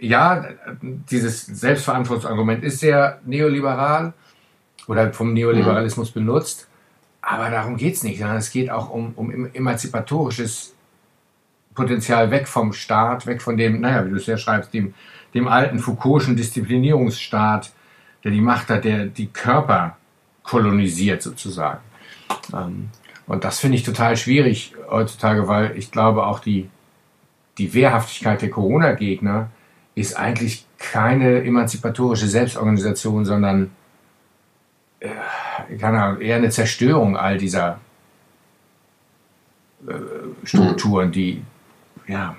[0.00, 0.48] ja,
[0.82, 4.12] dieses Selbstverantwortungsargument ist sehr neoliberal
[4.86, 6.20] oder vom Neoliberalismus mhm.
[6.20, 6.68] benutzt,
[7.22, 10.74] aber darum geht es nicht, sondern es geht auch um, um emanzipatorisches
[11.74, 14.94] Potenzial weg vom Staat, weg von dem, naja, wie du es ja schreibst, dem,
[15.32, 17.72] dem alten Foucault'schen Disziplinierungsstaat,
[18.22, 19.96] der die Macht hat, der die Körper
[20.42, 21.80] kolonisiert sozusagen.
[22.52, 22.90] Ähm,
[23.26, 26.68] und das finde ich total schwierig heutzutage, weil ich glaube auch die,
[27.58, 29.50] die Wehrhaftigkeit der Corona-Gegner
[29.94, 33.70] ist eigentlich keine emanzipatorische Selbstorganisation, sondern
[35.00, 37.78] äh, Ahnung, eher eine Zerstörung all dieser
[39.86, 39.92] äh,
[40.44, 41.42] Strukturen, die,
[42.08, 42.36] ja,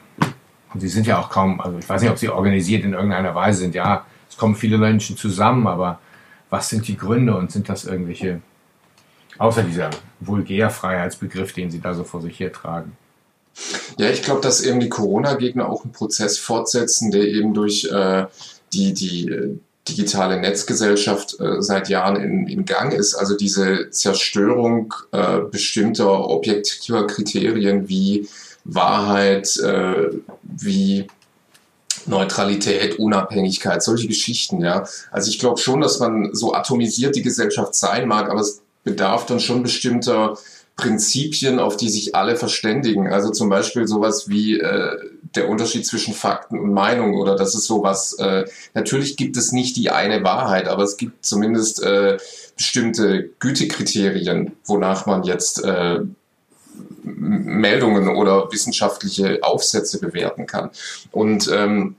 [0.74, 3.34] und sie sind ja auch kaum, also ich weiß nicht, ob sie organisiert in irgendeiner
[3.34, 6.00] Weise sind, ja, es kommen viele Menschen zusammen, aber
[6.50, 8.42] was sind die Gründe und sind das irgendwelche,
[9.38, 12.98] außer dieser Vulgärfreiheitsbegriff, den sie da so vor sich her tragen?
[13.98, 18.26] Ja, ich glaube, dass eben die Corona-Gegner auch einen Prozess fortsetzen, der eben durch äh,
[18.74, 23.16] die, die äh, digitale Netzgesellschaft äh, seit Jahren in, in Gang ist.
[23.16, 28.28] Also diese Zerstörung äh, bestimmter objektiver Kriterien wie
[28.64, 30.10] Wahrheit, äh,
[30.42, 31.08] wie
[32.08, 34.88] Neutralität, Unabhängigkeit, solche Geschichten, ja.
[35.12, 39.26] Also ich glaube schon, dass man so atomisiert die Gesellschaft sein mag, aber es bedarf
[39.26, 40.38] dann schon bestimmter
[40.76, 43.08] Prinzipien, auf die sich alle verständigen.
[43.08, 44.98] Also zum Beispiel sowas wie äh,
[45.36, 49.78] der Unterschied zwischen Fakten und Meinung oder das ist sowas, äh, natürlich gibt es nicht
[49.78, 52.18] die eine Wahrheit, aber es gibt zumindest äh,
[52.56, 56.00] bestimmte Gütekriterien, wonach man jetzt äh,
[57.04, 60.72] Meldungen oder wissenschaftliche Aufsätze bewerten kann.
[61.12, 61.96] Und ähm,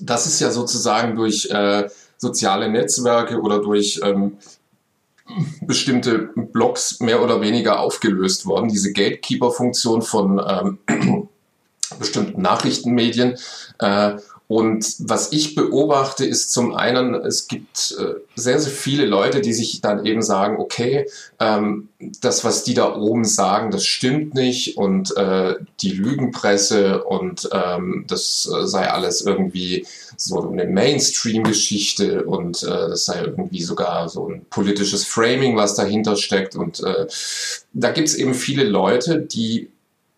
[0.00, 4.38] das ist ja sozusagen durch äh, soziale Netzwerke oder durch ähm,
[5.62, 8.68] bestimmte Blogs mehr oder weniger aufgelöst worden.
[8.68, 11.28] Diese Gatekeeper-Funktion von ähm,
[11.98, 13.36] bestimmten Nachrichtenmedien.
[13.78, 14.16] Äh,
[14.50, 19.52] und was ich beobachte, ist zum einen, es gibt äh, sehr, sehr viele Leute, die
[19.52, 21.06] sich dann eben sagen, okay,
[21.38, 21.88] ähm,
[22.20, 28.06] das, was die da oben sagen, das stimmt nicht und äh, die Lügenpresse und ähm,
[28.08, 29.86] das äh, sei alles irgendwie
[30.20, 36.16] so eine Mainstream-Geschichte und äh, das sei irgendwie sogar so ein politisches Framing, was dahinter
[36.16, 36.56] steckt.
[36.56, 37.06] Und äh,
[37.72, 39.70] da gibt es eben viele Leute, die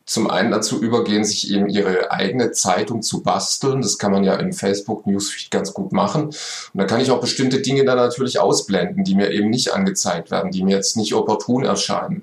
[0.04, 3.80] zum einen dazu übergehen, sich eben ihre eigene Zeitung zu basteln.
[3.80, 6.24] Das kann man ja im Facebook Newsfeed ganz gut machen.
[6.24, 6.36] Und
[6.74, 10.50] da kann ich auch bestimmte Dinge dann natürlich ausblenden, die mir eben nicht angezeigt werden,
[10.50, 12.22] die mir jetzt nicht opportun erscheinen.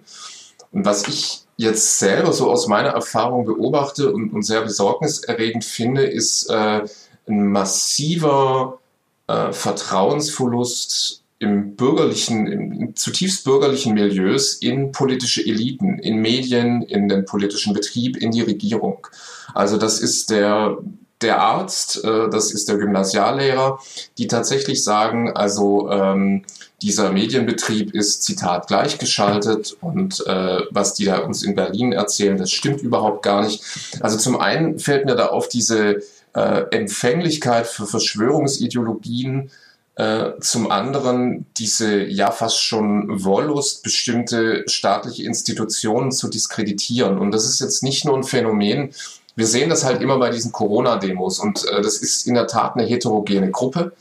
[0.71, 6.03] Und was ich jetzt selber so aus meiner Erfahrung beobachte und, und sehr besorgniserregend finde,
[6.03, 6.81] ist äh,
[7.29, 8.79] ein massiver
[9.27, 17.25] äh, Vertrauensverlust im bürgerlichen, im zutiefst bürgerlichen Milieus in politische Eliten, in Medien, in den
[17.25, 19.07] politischen Betrieb, in die Regierung.
[19.53, 20.77] Also das ist der,
[21.21, 23.79] der Arzt, äh, das ist der Gymnasiallehrer,
[24.17, 26.43] die tatsächlich sagen, also ähm,
[26.81, 32.51] dieser Medienbetrieb ist, Zitat, gleichgeschaltet und äh, was die da uns in Berlin erzählen, das
[32.51, 33.63] stimmt überhaupt gar nicht.
[33.99, 36.01] Also zum einen fällt mir da auf diese
[36.33, 39.51] äh, Empfänglichkeit für Verschwörungsideologien,
[39.95, 47.17] äh, zum anderen diese ja fast schon Wollust, bestimmte staatliche Institutionen zu diskreditieren.
[47.17, 48.93] Und das ist jetzt nicht nur ein Phänomen,
[49.39, 51.39] wir sehen das halt immer bei diesen Corona-Demos.
[51.39, 53.93] Und äh, das ist in der Tat eine heterogene Gruppe,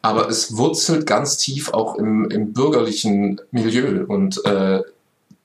[0.00, 4.04] aber es wurzelt ganz tief auch im, im bürgerlichen Milieu.
[4.06, 4.82] Und äh,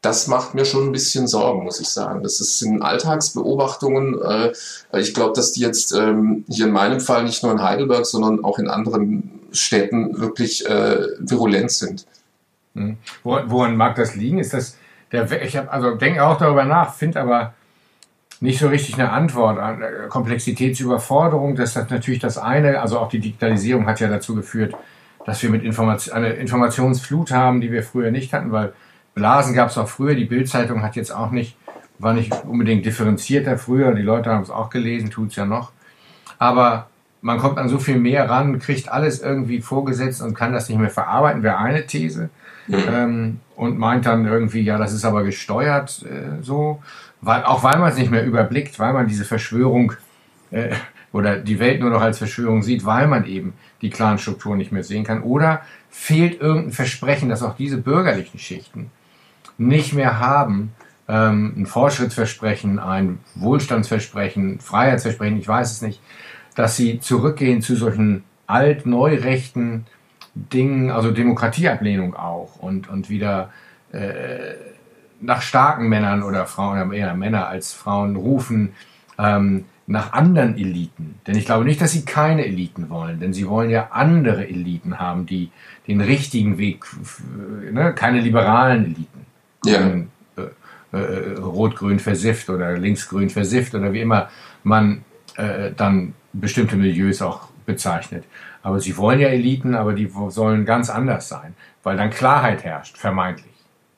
[0.02, 2.24] das macht mir schon ein bisschen Sorgen, muss ich sagen.
[2.24, 4.20] Das sind Alltagsbeobachtungen.
[4.22, 4.52] Äh,
[5.00, 8.44] ich glaube, dass die jetzt ähm, hier in meinem Fall nicht nur in Heidelberg, sondern
[8.44, 12.06] auch in anderen Städten wirklich äh, virulent sind.
[12.74, 12.98] Mhm.
[13.24, 14.40] Woran mag das liegen?
[14.40, 14.76] Ist das
[15.12, 17.54] der, ich habe also denke auch darüber nach, finde aber
[18.40, 21.56] nicht so richtig eine Antwort an äh, Komplexitätsüberforderung.
[21.56, 22.82] Das ist natürlich das eine.
[22.82, 24.74] Also auch die Digitalisierung hat ja dazu geführt,
[25.26, 28.74] dass wir mit Information, eine Informationsflut haben, die wir früher nicht hatten, weil
[29.14, 30.16] Blasen gab es auch früher.
[30.16, 31.58] Die Bildzeitung hat jetzt auch nicht,
[32.00, 33.94] war nicht unbedingt differenzierter früher.
[33.94, 35.72] Die Leute haben es auch gelesen, tut es ja noch.
[36.40, 36.88] Aber
[37.22, 40.80] man kommt an so viel mehr ran, kriegt alles irgendwie vorgesetzt und kann das nicht
[40.80, 42.30] mehr verarbeiten, wäre eine These.
[42.68, 42.84] Mhm.
[42.90, 46.82] Ähm, und meint dann irgendwie, ja, das ist aber gesteuert äh, so,
[47.22, 49.94] weil, auch weil man es nicht mehr überblickt, weil man diese Verschwörung
[50.52, 50.76] äh,
[51.12, 54.72] oder die Welt nur noch als Verschwörung sieht, weil man eben die klaren Strukturen nicht
[54.72, 55.22] mehr sehen kann.
[55.22, 58.90] Oder fehlt irgendein Versprechen, dass auch diese bürgerlichen Schichten
[59.62, 60.74] nicht mehr haben,
[61.08, 66.02] ähm, ein Fortschrittsversprechen, ein Wohlstandsversprechen, Freiheitsversprechen, ich weiß es nicht,
[66.56, 69.86] dass sie zurückgehen zu solchen alt-neu-rechten
[70.34, 73.52] Dingen, also Demokratieablehnung auch und, und wieder
[73.92, 74.56] äh,
[75.20, 78.74] nach starken Männern oder Frauen, eher Männer als Frauen rufen,
[79.20, 81.20] ähm, nach anderen Eliten.
[81.28, 85.00] Denn ich glaube nicht, dass sie keine Eliten wollen, denn sie wollen ja andere Eliten
[85.00, 85.52] haben, die
[85.88, 86.86] den richtigen Weg,
[87.72, 89.31] ne, keine liberalen Eliten.
[89.66, 89.80] Ja.
[89.80, 90.08] Äh,
[90.94, 94.30] äh, Rot-Grün versifft oder links-grün versifft oder wie immer
[94.64, 95.06] man
[95.38, 98.26] äh, dann bestimmte Milieus auch bezeichnet.
[98.64, 102.98] Aber sie wollen ja Eliten, aber die sollen ganz anders sein, weil dann Klarheit herrscht,
[102.98, 103.54] vermeintlich.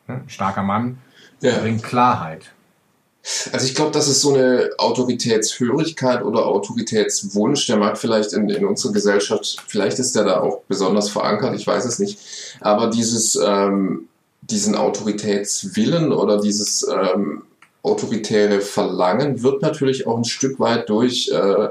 [0.08, 1.00] Ein starker Mann
[1.42, 1.58] ja.
[1.60, 2.52] bringt Klarheit.
[3.54, 8.66] Also ich glaube, das ist so eine Autoritätshörigkeit oder Autoritätswunsch, der mag vielleicht in, in
[8.66, 12.20] unserer Gesellschaft, vielleicht ist der da auch besonders verankert, ich weiß es nicht.
[12.60, 14.10] Aber dieses, ähm,
[14.50, 17.44] diesen Autoritätswillen oder dieses ähm,
[17.82, 21.70] autoritäre Verlangen wird natürlich auch ein Stück weit durch äh,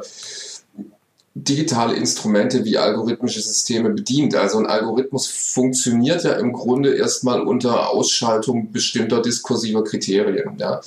[1.34, 4.34] digitale Instrumente wie algorithmische Systeme bedient.
[4.34, 10.58] Also ein Algorithmus funktioniert ja im Grunde erstmal unter Ausschaltung bestimmter diskursiver Kriterien.
[10.58, 10.80] Ja.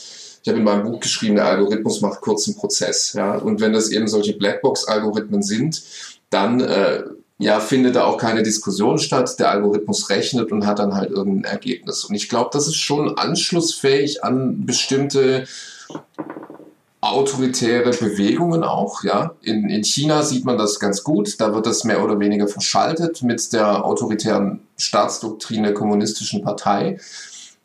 [0.44, 3.14] Ich habe in meinem Buch geschrieben, der Algorithmus macht kurzen Prozess.
[3.14, 3.38] Ja.
[3.38, 5.82] Und wenn das eben solche Blackbox-Algorithmen sind,
[6.30, 7.04] dann äh,
[7.38, 9.40] ja, findet da auch keine Diskussion statt.
[9.40, 12.06] Der Algorithmus rechnet und hat dann halt irgendein Ergebnis.
[12.06, 15.46] Und ich glaube, das ist schon anschlussfähig an bestimmte
[17.02, 19.04] autoritäre Bewegungen auch.
[19.04, 21.40] Ja, in, in China sieht man das ganz gut.
[21.40, 26.98] Da wird das mehr oder weniger verschaltet mit der autoritären Staatsdoktrin der kommunistischen Partei.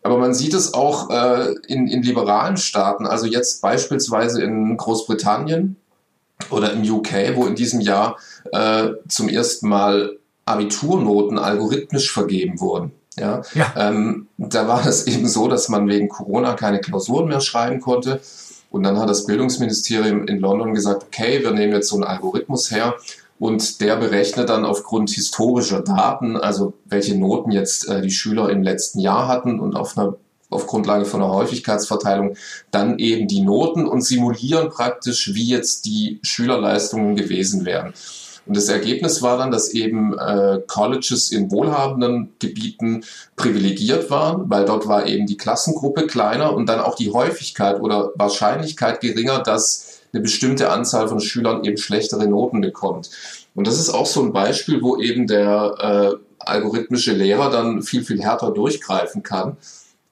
[0.02, 5.76] Aber man sieht es auch äh, in, in liberalen Staaten, also jetzt beispielsweise in Großbritannien
[6.48, 8.16] oder im UK, wo in diesem Jahr
[8.53, 12.93] äh, zum ersten Mal Abiturnoten algorithmisch vergeben wurden.
[13.19, 13.73] Ja, ja.
[13.77, 18.21] Ähm, da war es eben so, dass man wegen Corona keine Klausuren mehr schreiben konnte
[18.71, 22.71] und dann hat das Bildungsministerium in London gesagt, okay, wir nehmen jetzt so einen Algorithmus
[22.71, 22.95] her
[23.39, 28.63] und der berechnet dann aufgrund historischer Daten, also welche Noten jetzt äh, die Schüler im
[28.63, 30.15] letzten Jahr hatten und auf einer
[30.51, 32.37] auf Grundlage von einer Häufigkeitsverteilung
[32.73, 37.94] dann eben die Noten und simulieren praktisch, wie jetzt die Schülerleistungen gewesen wären.
[38.51, 43.05] Und das Ergebnis war dann, dass eben äh, Colleges in wohlhabenden Gebieten
[43.37, 48.11] privilegiert waren, weil dort war eben die Klassengruppe kleiner und dann auch die Häufigkeit oder
[48.17, 53.11] Wahrscheinlichkeit geringer, dass eine bestimmte Anzahl von Schülern eben schlechtere Noten bekommt.
[53.55, 58.03] Und das ist auch so ein Beispiel, wo eben der äh, algorithmische Lehrer dann viel,
[58.03, 59.59] viel härter durchgreifen kann.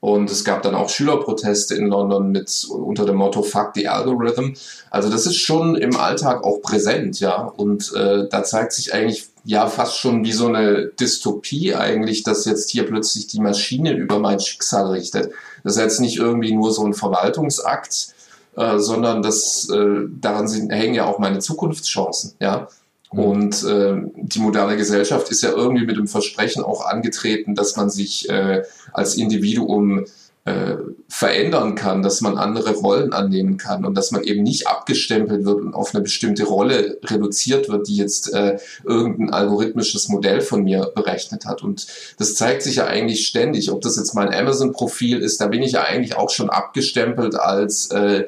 [0.00, 4.54] Und es gab dann auch Schülerproteste in London mit unter dem Motto Fuck the Algorithm.
[4.90, 7.42] Also das ist schon im Alltag auch präsent, ja.
[7.42, 12.44] Und äh, da zeigt sich eigentlich ja fast schon wie so eine Dystopie eigentlich, dass
[12.44, 15.32] jetzt hier plötzlich die Maschine über mein Schicksal richtet.
[15.64, 18.14] Das ist jetzt nicht irgendwie nur so ein Verwaltungsakt,
[18.56, 22.68] äh, sondern das äh, daran sind, hängen ja auch meine Zukunftschancen, ja.
[23.12, 23.18] Mhm.
[23.18, 27.90] Und äh, die moderne Gesellschaft ist ja irgendwie mit dem Versprechen auch angetreten, dass man
[27.90, 30.04] sich äh, als Individuum
[30.48, 30.76] äh,
[31.08, 35.60] verändern kann, dass man andere Rollen annehmen kann und dass man eben nicht abgestempelt wird
[35.60, 40.92] und auf eine bestimmte Rolle reduziert wird, die jetzt äh, irgendein algorithmisches Modell von mir
[40.94, 41.62] berechnet hat.
[41.62, 41.86] Und
[42.18, 43.70] das zeigt sich ja eigentlich ständig.
[43.70, 47.90] Ob das jetzt mein Amazon-Profil ist, da bin ich ja eigentlich auch schon abgestempelt als
[47.90, 48.24] äh,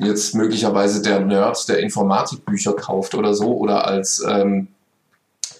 [0.00, 4.68] jetzt möglicherweise der Nerd, der Informatikbücher kauft oder so, oder als ähm,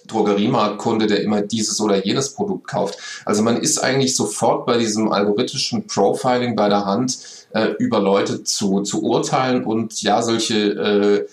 [0.07, 2.97] Drogeriemarktkunde, der immer dieses oder jenes Produkt kauft.
[3.25, 8.43] Also man ist eigentlich sofort bei diesem algorithmischen Profiling bei der Hand, äh, über Leute
[8.43, 11.27] zu, zu urteilen und ja, solche äh,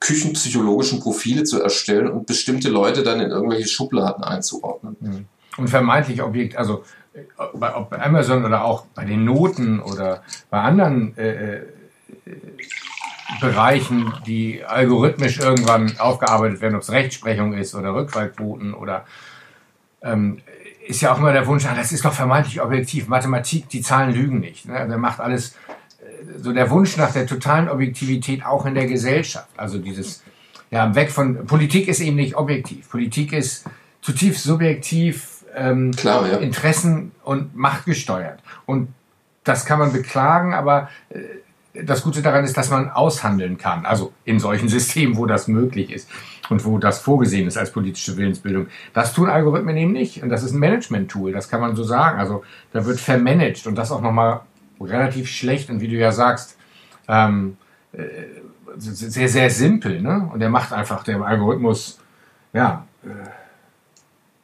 [0.00, 4.96] küchenpsychologischen Profile zu erstellen und bestimmte Leute dann in irgendwelche Schubladen einzuordnen.
[5.00, 5.24] Mhm.
[5.56, 6.84] Und vermeintlich Objekt, also
[7.14, 11.62] äh, ob bei Amazon oder auch bei den Noten oder bei anderen äh, äh
[13.40, 19.04] Bereichen, die algorithmisch irgendwann aufgearbeitet werden, ob es Rechtsprechung ist oder Rückfallquoten oder
[20.02, 20.38] ähm,
[20.86, 23.08] ist ja auch immer der Wunsch, ah, das ist doch vermeintlich objektiv.
[23.08, 24.66] Mathematik, die Zahlen lügen nicht.
[24.66, 24.86] Ne?
[24.88, 29.48] Der macht alles, äh, so der Wunsch nach der totalen Objektivität auch in der Gesellschaft.
[29.58, 30.22] Also dieses,
[30.70, 32.88] ja, weg von, Politik ist eben nicht objektiv.
[32.88, 33.66] Politik ist
[34.00, 36.38] zutiefst subjektiv, ähm, Klar, ja.
[36.38, 38.40] Interessen und Macht gesteuert.
[38.64, 38.88] Und
[39.44, 41.18] das kann man beklagen, aber äh,
[41.84, 43.86] das Gute daran ist, dass man aushandeln kann.
[43.86, 46.08] Also in solchen Systemen, wo das möglich ist
[46.48, 48.68] und wo das vorgesehen ist als politische Willensbildung.
[48.94, 50.22] Das tun Algorithmen eben nicht.
[50.22, 52.18] Und das ist ein Management-Tool, das kann man so sagen.
[52.18, 54.40] Also da wird vermanagt und das auch nochmal
[54.80, 56.56] relativ schlecht und wie du ja sagst,
[57.08, 57.56] ähm,
[57.92, 58.06] äh,
[58.76, 60.00] sehr, sehr simpel.
[60.00, 60.30] Ne?
[60.32, 61.98] Und der macht einfach, der Algorithmus,
[62.52, 63.08] ja, äh,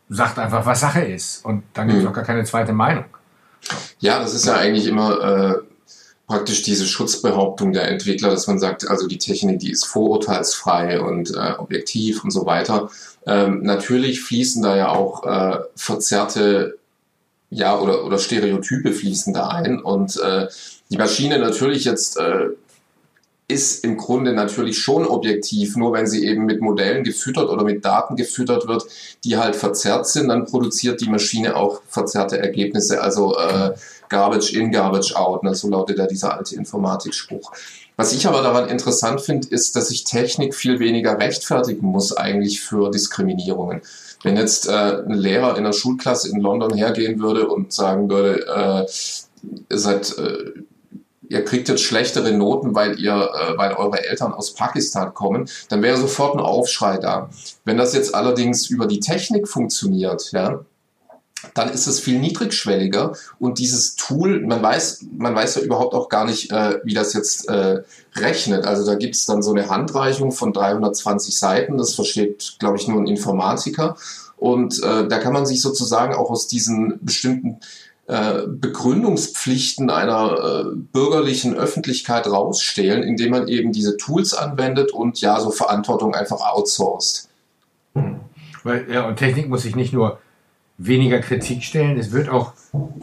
[0.08, 1.44] sagt einfach, was Sache ist.
[1.44, 2.10] Und dann gibt es mhm.
[2.10, 3.04] auch gar keine zweite Meinung.
[3.98, 5.54] Ja, das ist ja eigentlich immer äh,
[6.26, 11.34] praktisch diese Schutzbehauptung der Entwickler, dass man sagt, also die Technik, die ist vorurteilsfrei und
[11.34, 12.90] äh, objektiv und so weiter.
[13.26, 16.78] Ähm, natürlich fließen da ja auch äh, verzerrte
[17.50, 20.48] ja oder oder Stereotype fließen da ein und äh,
[20.90, 22.48] die Maschine natürlich jetzt äh,
[23.46, 27.84] ist im Grunde natürlich schon objektiv, nur wenn sie eben mit Modellen gefüttert oder mit
[27.84, 28.84] Daten gefüttert wird,
[29.22, 33.02] die halt verzerrt sind, dann produziert die Maschine auch verzerrte Ergebnisse.
[33.02, 33.74] Also äh,
[34.14, 35.42] Garbage in, Garbage out.
[35.42, 35.54] Ne?
[35.54, 37.50] So lautet ja dieser alte Informatikspruch.
[37.96, 42.60] Was ich aber daran interessant finde, ist, dass sich Technik viel weniger rechtfertigen muss eigentlich
[42.60, 43.82] für Diskriminierungen.
[44.22, 48.46] Wenn jetzt äh, ein Lehrer in einer Schulklasse in London hergehen würde und sagen würde,
[48.46, 48.86] äh,
[49.70, 50.62] ihr seid, äh,
[51.28, 55.82] ihr kriegt jetzt schlechtere Noten, weil ihr, äh, weil eure Eltern aus Pakistan kommen, dann
[55.82, 57.30] wäre sofort ein Aufschrei da.
[57.64, 60.64] Wenn das jetzt allerdings über die Technik funktioniert, ja,
[61.54, 66.08] dann ist es viel niedrigschwelliger und dieses Tool, man weiß, man weiß ja überhaupt auch
[66.08, 67.82] gar nicht, äh, wie das jetzt äh,
[68.16, 68.64] rechnet.
[68.66, 72.88] Also da gibt es dann so eine Handreichung von 320 Seiten, das versteht, glaube ich,
[72.88, 73.96] nur ein Informatiker.
[74.36, 77.60] Und äh, da kann man sich sozusagen auch aus diesen bestimmten
[78.06, 85.40] äh, Begründungspflichten einer äh, bürgerlichen Öffentlichkeit rausstehlen, indem man eben diese Tools anwendet und ja,
[85.40, 87.28] so Verantwortung einfach outsourced.
[88.62, 90.18] Weil, ja, und Technik muss sich nicht nur
[90.78, 91.98] weniger Kritik stellen.
[91.98, 92.52] Es wird auch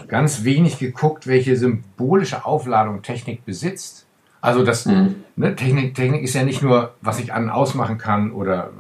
[0.07, 4.05] ganz wenig geguckt, welche symbolische Aufladung Technik besitzt.
[4.41, 5.24] Also das mhm.
[5.36, 8.72] ne, Technik, Technik ist ja nicht nur, was ich an ausmachen kann oder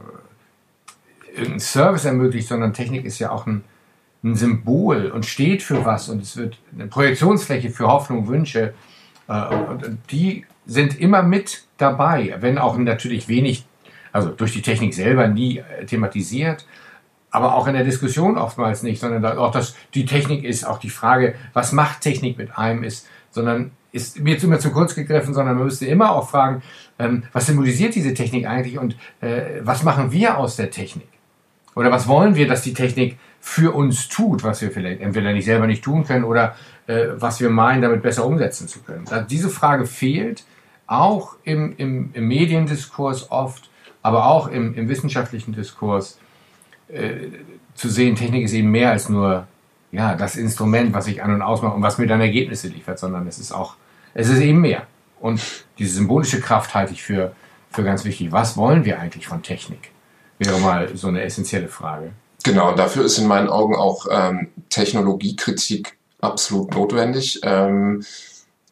[1.27, 3.63] äh, irgendeinen Service ermöglicht, sondern Technik ist ja auch ein,
[4.23, 8.73] ein, Symbol und steht für was und es wird eine Projektionsfläche für Hoffnung, Wünsche
[9.27, 13.65] äh, und, und die sind immer mit dabei, wenn auch natürlich wenig,
[14.11, 16.65] also durch die Technik selber nie äh, thematisiert,
[17.31, 20.89] aber auch in der Diskussion oftmals nicht, sondern auch das, die Technik ist, auch die
[20.89, 25.55] Frage, was macht Technik mit einem ist, sondern ist mir immer zu kurz gegriffen, sondern
[25.55, 26.61] man müsste immer auch fragen,
[26.99, 31.07] ähm, was symbolisiert diese Technik eigentlich und äh, was machen wir aus der Technik?
[31.75, 35.45] Oder was wollen wir, dass die Technik für uns tut, was wir vielleicht entweder nicht
[35.45, 36.55] selber nicht tun können oder
[36.87, 39.05] äh, was wir meinen, damit besser umsetzen zu können.
[39.05, 40.43] Da, diese Frage fehlt
[40.85, 43.69] auch im, im, im Mediendiskurs oft,
[44.01, 46.19] aber auch im, im wissenschaftlichen Diskurs
[46.93, 47.29] äh,
[47.75, 49.47] zu sehen, Technik ist eben mehr als nur
[49.91, 53.27] ja, das Instrument, was ich an und ausmache und was mir dann Ergebnisse liefert, sondern
[53.27, 53.75] es ist auch,
[54.13, 54.83] es ist eben mehr.
[55.19, 55.41] Und
[55.77, 57.33] diese symbolische Kraft halte ich für,
[57.69, 58.31] für ganz wichtig.
[58.31, 59.91] Was wollen wir eigentlich von Technik?
[60.39, 62.11] Wäre mal so eine essentielle Frage.
[62.43, 67.39] Genau, dafür ist in meinen Augen auch ähm, Technologiekritik absolut notwendig.
[67.43, 68.03] Ähm,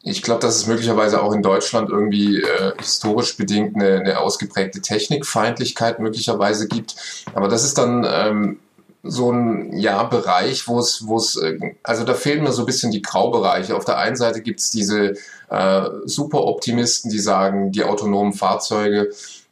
[0.01, 4.81] ich glaube, dass es möglicherweise auch in Deutschland irgendwie äh, historisch bedingt eine, eine ausgeprägte
[4.81, 6.95] Technikfeindlichkeit möglicherweise gibt.
[7.33, 8.59] Aber das ist dann ähm,
[9.03, 12.65] so ein ja, Bereich, wo es, wo es, äh, also da fehlen mir so ein
[12.65, 13.75] bisschen die Graubereiche.
[13.75, 15.15] Auf der einen Seite gibt es diese
[15.49, 19.09] äh, Superoptimisten, die sagen, die autonomen Fahrzeuge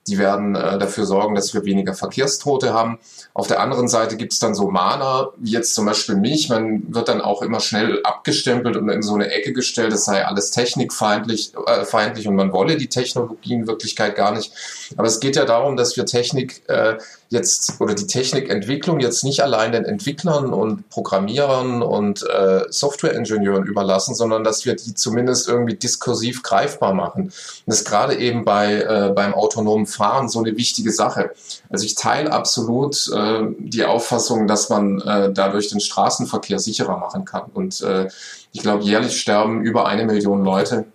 [0.07, 2.97] die werden äh, dafür sorgen, dass wir weniger Verkehrstote haben.
[3.33, 6.49] Auf der anderen Seite gibt es dann so Mahner, wie jetzt zum Beispiel mich.
[6.49, 10.25] Man wird dann auch immer schnell abgestempelt und in so eine Ecke gestellt, es sei
[10.25, 14.51] alles technikfeindlich äh, feindlich und man wolle die Technologie in Wirklichkeit gar nicht.
[14.95, 16.97] Aber es geht ja darum, dass wir Technik äh,
[17.29, 24.15] jetzt oder die Technikentwicklung jetzt nicht allein den Entwicklern und Programmierern und äh, Softwareingenieuren überlassen,
[24.15, 27.23] sondern dass wir die zumindest irgendwie diskursiv greifbar machen.
[27.23, 27.33] Und
[27.65, 31.31] das gerade eben bei äh, beim autonomen Fahren so eine wichtige Sache.
[31.69, 37.25] Also ich teile absolut äh, die Auffassung, dass man äh, dadurch den Straßenverkehr sicherer machen
[37.25, 37.49] kann.
[37.53, 38.07] Und äh,
[38.53, 40.85] ich glaube, jährlich sterben über eine Million Leute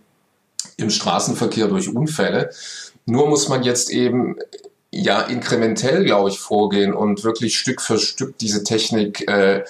[0.77, 2.51] im Straßenverkehr durch Unfälle.
[3.05, 4.37] Nur muss man jetzt eben
[4.91, 9.65] ja inkrementell, glaube ich, vorgehen und wirklich Stück für Stück diese Technik äh,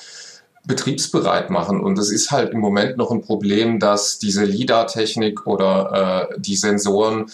[0.64, 1.80] betriebsbereit machen.
[1.80, 6.56] Und es ist halt im Moment noch ein Problem, dass diese LIDAR-Technik oder äh, die
[6.56, 7.30] Sensoren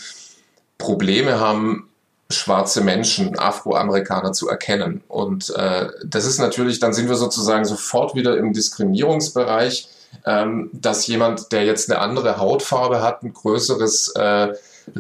[0.79, 1.88] Probleme haben,
[2.31, 5.03] schwarze Menschen, Afroamerikaner zu erkennen.
[5.09, 9.89] Und äh, das ist natürlich, dann sind wir sozusagen sofort wieder im Diskriminierungsbereich,
[10.27, 14.53] ähm, dass jemand, der jetzt eine andere Hautfarbe hat, ein größeres äh,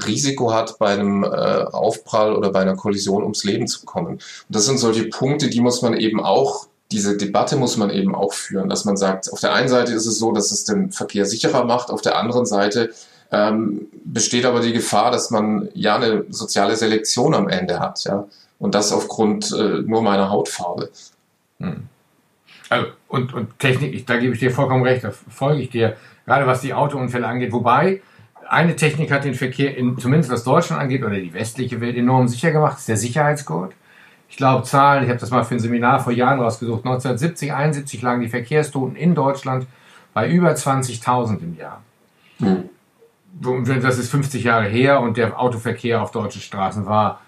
[0.06, 4.14] Risiko hat, bei einem äh, Aufprall oder bei einer Kollision ums Leben zu kommen.
[4.14, 8.14] Und das sind solche Punkte, die muss man eben auch diese Debatte muss man eben
[8.14, 10.90] auch führen, dass man sagt, auf der einen Seite ist es so, dass es den
[10.90, 12.90] Verkehr sicherer macht, auf der anderen Seite
[13.30, 18.26] ähm, besteht aber die Gefahr, dass man ja eine soziale Selektion am Ende hat, ja.
[18.58, 20.90] Und das aufgrund äh, nur meiner Hautfarbe.
[21.60, 21.84] Hm.
[22.68, 25.96] Also, und, und Technik, ich, da gebe ich dir vollkommen recht, da folge ich dir,
[26.26, 27.52] gerade was die Autounfälle angeht.
[27.52, 28.02] Wobei,
[28.48, 32.28] eine Technik hat den Verkehr, in, zumindest was Deutschland angeht, oder die westliche Welt enorm
[32.28, 33.72] sicher gemacht, ist der Sicherheitsgurt.
[34.28, 38.02] Ich glaube, Zahlen, ich habe das mal für ein Seminar vor Jahren rausgesucht, 1970, 71
[38.02, 39.66] lagen die Verkehrstoten in Deutschland
[40.12, 41.82] bei über 20.000 im Jahr.
[42.38, 42.68] Hm.
[43.40, 47.20] Das ist 50 Jahre her und der Autoverkehr auf deutschen Straßen war,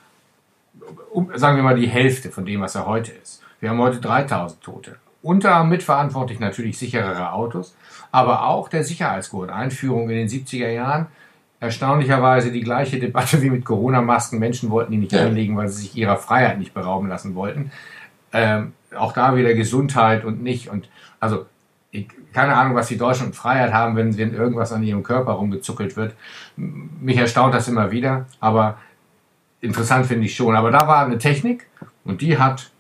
[1.35, 3.43] sagen wir mal, die Hälfte von dem, was er heute ist.
[3.61, 4.97] Wir haben heute 3000 Tote.
[5.23, 7.77] Unter mitverantwortlich natürlich sicherere Autos,
[8.11, 9.51] aber auch der Sicherheitsgurt.
[9.51, 11.07] Einführung in den 70er Jahren.
[11.61, 14.39] Erstaunlicherweise die gleiche Debatte wie mit Corona-Masken.
[14.39, 15.27] Menschen wollten die nicht ja.
[15.27, 17.71] anlegen, weil sie sich ihrer Freiheit nicht berauben lassen wollten.
[18.33, 20.71] Ähm, auch da wieder Gesundheit und nicht.
[20.71, 20.89] Und
[21.21, 21.45] also
[21.91, 25.33] ich, keine Ahnung, was die Deutschen und Freiheit haben, wenn, wenn irgendwas an ihrem Körper
[25.33, 26.15] rumgezuckelt wird.
[26.57, 28.79] Mich erstaunt das immer wieder, aber
[29.61, 30.55] interessant finde ich schon.
[30.55, 31.67] Aber da war eine Technik
[32.05, 32.71] und die hat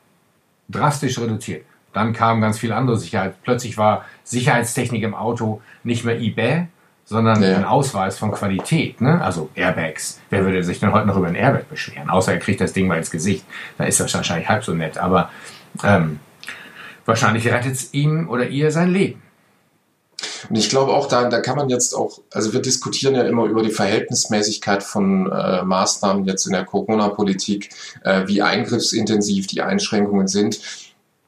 [0.69, 1.65] drastisch reduziert.
[1.93, 3.35] Dann kam ganz viel andere Sicherheit.
[3.43, 6.69] Plötzlich war Sicherheitstechnik im Auto nicht mehr eBay,
[7.05, 7.57] sondern ja.
[7.57, 9.01] ein Ausweis von Qualität.
[9.01, 9.21] Ne?
[9.21, 10.21] Also Airbags.
[10.31, 12.09] Wer würde sich denn heute noch über ein Airbag beschweren?
[12.09, 13.45] Außer er kriegt das Ding mal ins Gesicht.
[13.77, 14.99] Da ist das wahrscheinlich halb so nett.
[14.99, 15.31] Aber
[15.83, 16.21] ähm,
[17.05, 19.23] wahrscheinlich rettet es ihm oder ihr sein Leben.
[20.49, 23.45] Und ich glaube auch, da, da kann man jetzt auch, also wir diskutieren ja immer
[23.45, 27.71] über die Verhältnismäßigkeit von äh, Maßnahmen jetzt in der Corona-Politik,
[28.05, 30.61] äh, wie eingriffsintensiv die Einschränkungen sind.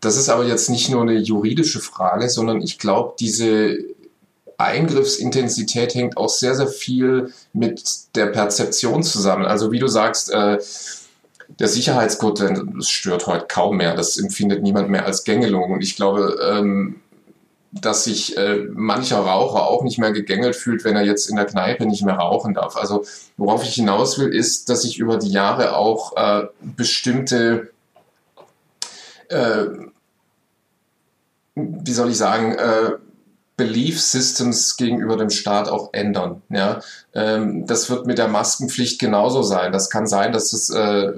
[0.00, 3.78] Das ist aber jetzt nicht nur eine juridische Frage, sondern ich glaube, diese
[4.58, 7.82] Eingriffsintensität hängt auch sehr, sehr viel mit
[8.14, 9.44] der Perzeption zusammen.
[9.44, 10.58] Also wie du sagst, äh,
[11.58, 12.42] der Sicherheitsgurt,
[12.80, 13.94] stört heute kaum mehr.
[13.94, 15.72] Das empfindet niemand mehr als Gängelung.
[15.72, 17.00] Und ich glaube, ähm,
[17.72, 21.46] dass sich äh, mancher Raucher auch nicht mehr gegängelt fühlt, wenn er jetzt in der
[21.46, 22.76] Kneipe nicht mehr rauchen darf.
[22.76, 23.04] Also
[23.36, 27.70] worauf ich hinaus will, ist, dass sich über die Jahre auch äh, bestimmte
[29.28, 29.66] äh,
[31.54, 32.92] wie soll ich sagen, äh,
[33.56, 36.42] Belief Systems gegenüber dem Staat auch ändern.
[36.48, 36.80] Ja?
[37.14, 39.72] Ähm, das wird mit der Maskenpflicht genauso sein.
[39.72, 41.12] Das kann sein, dass es äh,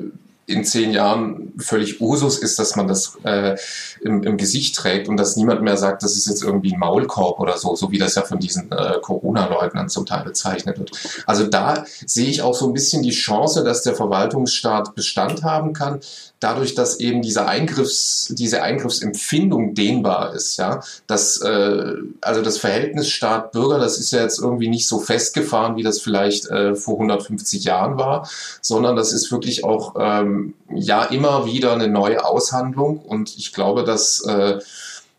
[0.46, 3.56] in zehn Jahren völlig Usus ist, dass man das äh,
[4.02, 7.40] im, im Gesicht trägt und dass niemand mehr sagt, das ist jetzt irgendwie ein Maulkorb
[7.40, 10.90] oder so, so wie das ja von diesen äh, Corona-Leugnern zum Teil bezeichnet wird.
[11.26, 15.72] Also da sehe ich auch so ein bisschen die Chance, dass der Verwaltungsstaat Bestand haben
[15.72, 16.00] kann,
[16.40, 23.08] dadurch, dass eben diese Eingriffs, diese Eingriffsempfindung dehnbar ist, ja, dass äh, also das Verhältnis
[23.08, 27.64] Staat-Bürger, das ist ja jetzt irgendwie nicht so festgefahren, wie das vielleicht äh, vor 150
[27.64, 28.28] Jahren war,
[28.60, 32.98] sondern das ist wirklich auch ähm, ja immer wieder eine neue Aushandlung.
[32.98, 34.58] Und ich glaube, dass äh,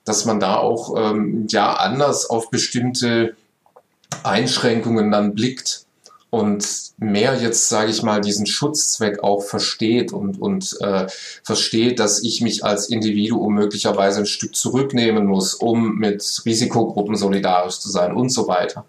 [0.03, 3.35] dass man da auch ähm, ja anders auf bestimmte
[4.23, 5.84] Einschränkungen dann blickt
[6.35, 11.07] und mehr jetzt, sage ich mal, diesen Schutzzweck auch versteht und, und äh,
[11.43, 17.79] versteht, dass ich mich als Individuum möglicherweise ein Stück zurücknehmen muss, um mit Risikogruppen solidarisch
[17.79, 18.83] zu sein und so weiter.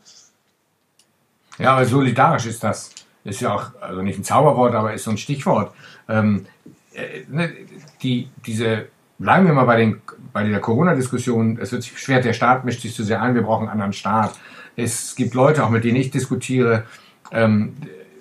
[1.58, 2.90] Ja, aber solidarisch ist das.
[3.22, 5.72] Ist ja auch, also nicht ein Zauberwort, aber ist so ein Stichwort.
[6.08, 6.46] Ähm,
[6.94, 7.52] äh, ne,
[8.02, 8.88] die, diese,
[9.20, 12.82] bleiben wir mal bei, den, bei der Corona-Diskussion, es wird sich schwer, der Staat mischt
[12.82, 14.36] sich zu sehr ein, wir brauchen einen anderen Staat.
[14.74, 16.84] Es gibt Leute, auch mit denen ich diskutiere,
[17.32, 17.74] ähm,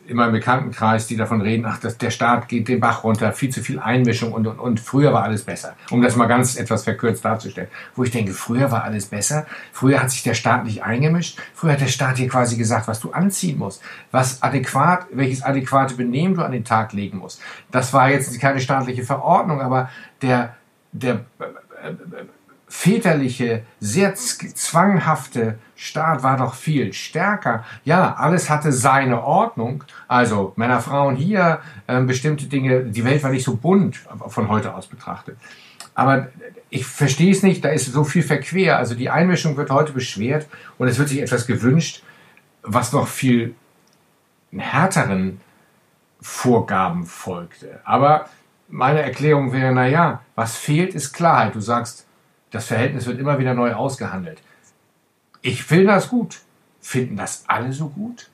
[0.08, 3.50] in meinem Bekanntenkreis, die davon reden, ach, das, der Staat geht den Bach runter, viel
[3.50, 5.76] zu viel Einmischung und, und, und früher war alles besser.
[5.90, 7.70] Um das mal ganz etwas verkürzt darzustellen.
[7.96, 11.74] Wo ich denke, früher war alles besser, früher hat sich der Staat nicht eingemischt, früher
[11.74, 13.82] hat der Staat dir quasi gesagt, was du anziehen musst,
[14.12, 17.42] was adäquat, welches adäquate Benehmen du an den Tag legen musst.
[17.72, 19.90] Das war jetzt keine staatliche Verordnung, aber
[20.22, 20.56] der,
[20.92, 21.96] der äh, äh,
[22.76, 27.64] väterliche, sehr zwanghafte Staat war doch viel stärker.
[27.86, 29.86] Ja, alles hatte seine Ordnung.
[30.08, 32.84] Also Männer, Frauen hier, äh, bestimmte Dinge.
[32.84, 35.38] Die Welt war nicht so bunt von heute aus betrachtet.
[35.96, 36.28] Aber
[36.70, 38.78] ich verstehe es nicht, da ist so viel verquer.
[38.78, 40.46] Also die Einmischung wird heute beschwert
[40.78, 42.04] und es wird sich etwas gewünscht,
[42.62, 43.56] was noch viel
[44.52, 45.40] härteren
[46.22, 47.80] Vorgaben folgte.
[47.86, 48.30] Aber
[48.68, 51.56] meine Erklärung wäre, na ja, was fehlt, ist Klarheit.
[51.56, 52.05] Du sagst,
[52.56, 54.40] das Verhältnis wird immer wieder neu ausgehandelt.
[55.42, 56.40] Ich finde das gut.
[56.80, 58.30] Finden das alle so gut?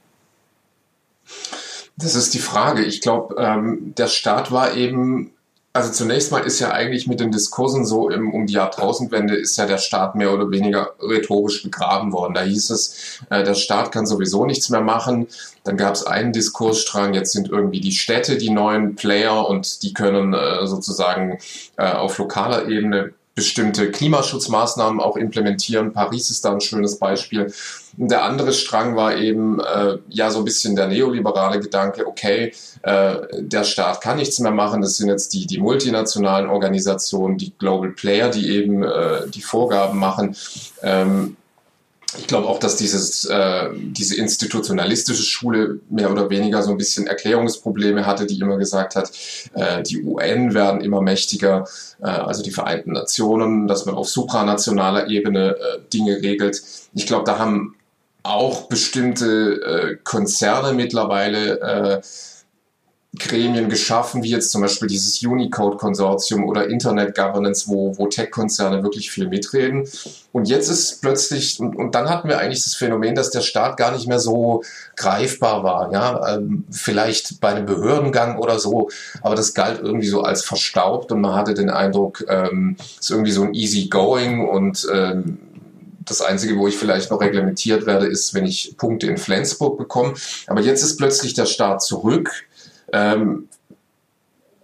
[1.98, 2.84] Das ist die Frage.
[2.84, 5.32] Ich glaube, ähm, der Staat war eben,
[5.74, 9.58] also zunächst mal ist ja eigentlich mit den Diskursen so im, um die Jahrtausendwende ist
[9.58, 12.36] ja der Staat mehr oder weniger rhetorisch begraben worden.
[12.36, 15.28] Da hieß es, äh, der Staat kann sowieso nichts mehr machen.
[15.64, 19.94] Dann gab es einen Diskursstrang, jetzt sind irgendwie die Städte die neuen Player und die
[19.94, 21.40] können äh, sozusagen
[21.78, 25.94] äh, auf lokaler Ebene bestimmte Klimaschutzmaßnahmen auch implementieren.
[25.94, 27.54] Paris ist da ein schönes Beispiel.
[27.96, 32.54] Der andere Strang war eben äh, ja so ein bisschen der neoliberale Gedanke, okay,
[32.84, 37.54] äh, der Staat kann nichts mehr machen, das sind jetzt die, die multinationalen Organisationen, die
[37.58, 40.36] Global Player, die eben äh, die Vorgaben machen.
[40.82, 41.38] Ähm,
[42.18, 47.08] ich glaube auch, dass dieses, äh, diese institutionalistische Schule mehr oder weniger so ein bisschen
[47.08, 49.12] Erklärungsprobleme hatte, die immer gesagt hat,
[49.54, 51.66] äh, die UN werden immer mächtiger,
[52.02, 56.62] äh, also die Vereinten Nationen, dass man auf supranationaler Ebene äh, Dinge regelt.
[56.94, 57.76] Ich glaube, da haben
[58.24, 62.02] auch bestimmte äh, Konzerne mittlerweile äh,
[63.20, 69.12] Gremien geschaffen, wie jetzt zum Beispiel dieses Unicode-Konsortium oder Internet Governance, wo, wo Tech-Konzerne wirklich
[69.12, 69.86] viel mitreden.
[70.32, 73.76] Und jetzt ist plötzlich, und, und dann hatten wir eigentlich das Phänomen, dass der Staat
[73.76, 74.64] gar nicht mehr so
[74.96, 75.92] greifbar war.
[75.92, 78.90] Ja, ähm, vielleicht bei einem Behördengang oder so,
[79.22, 83.10] aber das galt irgendwie so als verstaubt und man hatte den Eindruck, ähm, es ist
[83.10, 85.38] irgendwie so ein easy going und ähm,
[86.06, 90.14] das Einzige, wo ich vielleicht noch reglementiert werde, ist, wenn ich Punkte in Flensburg bekomme.
[90.48, 92.32] Aber jetzt ist plötzlich der Staat zurück
[92.92, 93.48] ähm,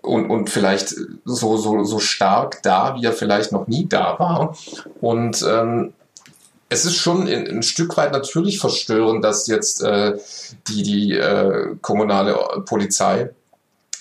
[0.01, 4.55] und, und vielleicht so, so, so stark da, wie er vielleicht noch nie da war.
[5.01, 5.93] Und ähm,
[6.69, 10.17] es ist schon in, ein Stück weit natürlich verstörend, dass jetzt äh,
[10.67, 13.29] die, die äh, kommunale Polizei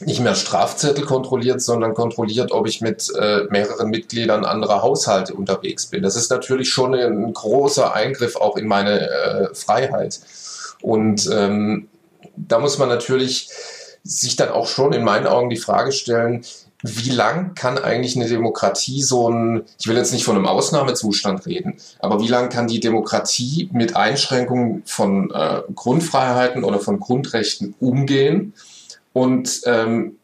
[0.00, 5.86] nicht mehr Strafzettel kontrolliert, sondern kontrolliert, ob ich mit äh, mehreren Mitgliedern anderer Haushalte unterwegs
[5.86, 6.02] bin.
[6.02, 10.20] Das ist natürlich schon ein, großer Eingriff auch in meine äh, Freiheit.
[10.82, 11.88] Und ähm,
[12.36, 13.48] da muss man natürlich
[14.06, 16.44] sich dann auch schon in meinen Augen die Frage stellen,
[16.82, 21.46] wie lang kann eigentlich eine Demokratie so ein, ich will jetzt nicht von einem Ausnahmezustand
[21.46, 27.74] reden, aber wie lang kann die Demokratie mit Einschränkungen von äh, Grundfreiheiten oder von Grundrechten
[27.80, 28.52] umgehen?
[29.12, 30.18] Und ähm,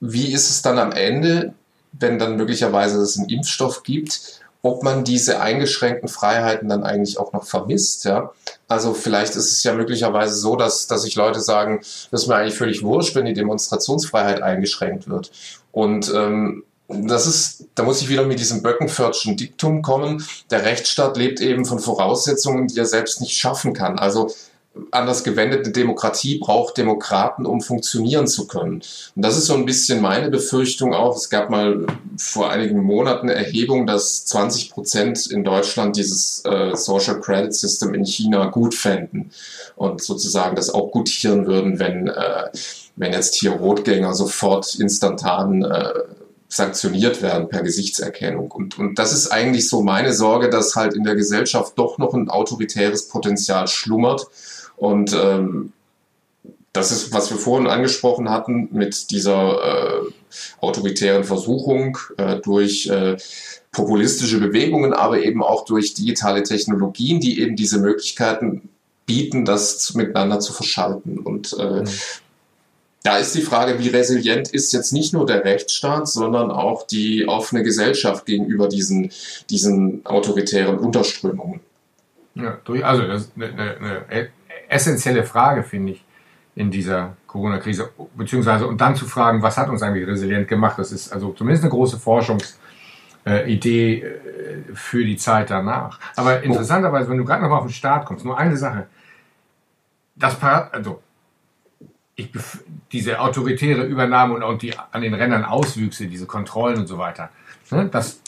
[0.00, 1.54] wie ist es dann am Ende,
[1.92, 7.32] wenn dann möglicherweise es einen Impfstoff gibt, ob man diese eingeschränkten Freiheiten dann eigentlich auch
[7.32, 8.04] noch vermisst.
[8.04, 8.32] Ja?
[8.68, 12.36] Also vielleicht ist es ja möglicherweise so, dass, dass sich Leute sagen, das ist mir
[12.36, 15.32] eigentlich völlig wurscht, wenn die Demonstrationsfreiheit eingeschränkt wird.
[15.72, 20.24] Und ähm, das ist, da muss ich wieder mit diesem Böckenförtschen Diktum kommen.
[20.50, 23.98] Der Rechtsstaat lebt eben von Voraussetzungen, die er selbst nicht schaffen kann.
[23.98, 24.30] Also
[24.90, 28.82] anders gewendete Demokratie braucht Demokraten, um funktionieren zu können.
[29.14, 31.16] Und das ist so ein bisschen meine Befürchtung auch.
[31.16, 36.74] Es gab mal vor einigen Monaten eine Erhebung, dass 20 Prozent in Deutschland dieses äh,
[36.74, 39.30] Social Credit System in China gut fänden
[39.76, 42.50] und sozusagen das auch gutieren würden, wenn, äh,
[42.96, 45.92] wenn jetzt hier Rotgänger sofort instantan äh,
[46.48, 48.50] sanktioniert werden per Gesichtserkennung.
[48.50, 52.14] Und, und das ist eigentlich so meine Sorge, dass halt in der Gesellschaft doch noch
[52.14, 54.26] ein autoritäres Potenzial schlummert.
[54.78, 55.72] Und ähm,
[56.72, 60.12] das ist, was wir vorhin angesprochen hatten, mit dieser äh,
[60.60, 63.16] autoritären Versuchung äh, durch äh,
[63.72, 68.68] populistische Bewegungen, aber eben auch durch digitale Technologien, die eben diese Möglichkeiten
[69.06, 71.18] bieten, das miteinander zu verschalten.
[71.18, 71.88] Und äh, mhm
[73.08, 77.26] da ist die Frage, wie resilient ist jetzt nicht nur der Rechtsstaat, sondern auch die
[77.28, 79.12] offene Gesellschaft gegenüber diesen,
[79.48, 81.60] diesen autoritären Unterströmungen.
[82.34, 84.08] Ja, also ist eine, eine
[84.68, 86.04] essentielle Frage, finde ich,
[86.54, 87.90] in dieser Corona-Krise.
[88.16, 90.78] Beziehungsweise, und dann zu fragen, was hat uns eigentlich resilient gemacht?
[90.78, 95.98] Das ist also zumindest eine große Forschungsidee äh, für die Zeit danach.
[96.16, 98.88] Aber interessanterweise, wenn du gerade nochmal auf den Start kommst, nur eine Sache.
[100.16, 101.00] Das Parad also
[102.16, 102.32] ich,
[102.90, 107.30] diese autoritäre Übernahme und, und die an den Rändern Auswüchse, diese Kontrollen und so weiter,
[107.70, 108.20] ne, das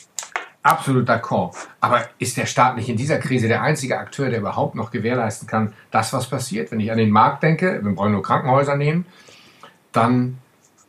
[0.63, 1.55] absolut d'accord.
[1.81, 5.49] Aber ist der Staat nicht in dieser Krise der einzige Akteur, der überhaupt noch gewährleisten
[5.49, 6.71] kann, das, was passiert?
[6.71, 9.07] Wenn ich an den Markt denke, wir wollen nur Krankenhäuser nehmen,
[9.93, 10.39] dann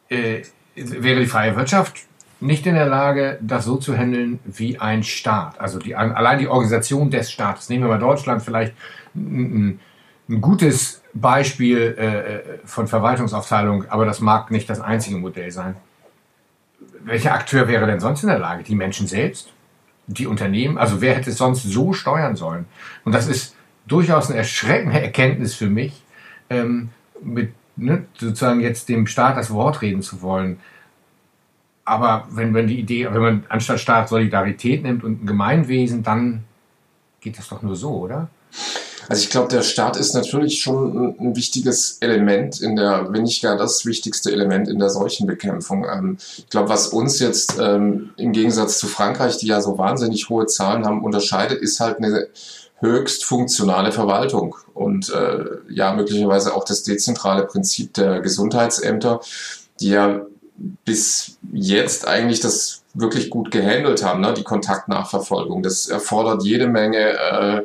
[0.09, 0.41] äh,
[0.75, 2.05] wäre die freie Wirtschaft
[2.41, 5.61] nicht in der Lage, das so zu handeln wie ein Staat.
[5.61, 7.69] Also die, allein die Organisation des Staates.
[7.69, 8.73] Nehmen wir mal Deutschland vielleicht
[9.15, 9.79] ein,
[10.27, 15.75] ein gutes Beispiel äh, von Verwaltungsaufteilung, aber das mag nicht das einzige Modell sein.
[17.03, 18.63] Welcher Akteur wäre denn sonst in der Lage?
[18.63, 19.53] Die Menschen selbst?
[20.13, 20.77] Die Unternehmen?
[20.77, 22.65] Also wer hätte es sonst so steuern sollen?
[23.05, 23.55] Und das ist
[23.87, 26.03] durchaus eine erschreckende Erkenntnis für mich,
[26.49, 26.89] ähm,
[27.21, 30.59] mit ne, sozusagen jetzt dem Staat das Wort reden zu wollen.
[31.85, 36.43] Aber wenn, wenn die Idee, wenn man anstatt Staat Solidarität nimmt und ein Gemeinwesen, dann
[37.19, 38.29] geht das doch nur so, oder?
[39.11, 43.43] Also ich glaube, der Staat ist natürlich schon ein, wichtiges Element in der, wenn nicht
[43.43, 45.83] gar das wichtigste Element in der Seuchenbekämpfung.
[45.83, 50.29] Ähm, ich glaube, was uns jetzt ähm, im Gegensatz zu Frankreich, die ja so wahnsinnig
[50.29, 52.29] hohe Zahlen haben, unterscheidet, ist halt eine
[52.79, 59.19] höchst funktionale Verwaltung und äh, ja möglicherweise auch das dezentrale Prinzip der Gesundheitsämter,
[59.81, 60.21] die ja
[60.85, 64.33] bis jetzt eigentlich das wirklich gut gehandelt haben, ne?
[64.33, 65.63] die Kontaktnachverfolgung.
[65.63, 67.63] Das erfordert jede Menge äh,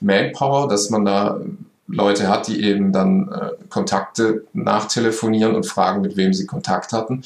[0.00, 1.40] Manpower, dass man da
[1.88, 7.22] Leute hat, die eben dann äh, Kontakte nachtelefonieren und fragen, mit wem sie Kontakt hatten.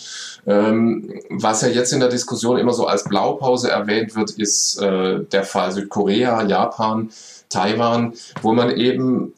[0.47, 5.25] Ähm, was ja jetzt in der Diskussion immer so als Blaupause erwähnt wird, ist äh,
[5.25, 7.11] der Fall Südkorea, Japan,
[7.49, 9.35] Taiwan, wo man eben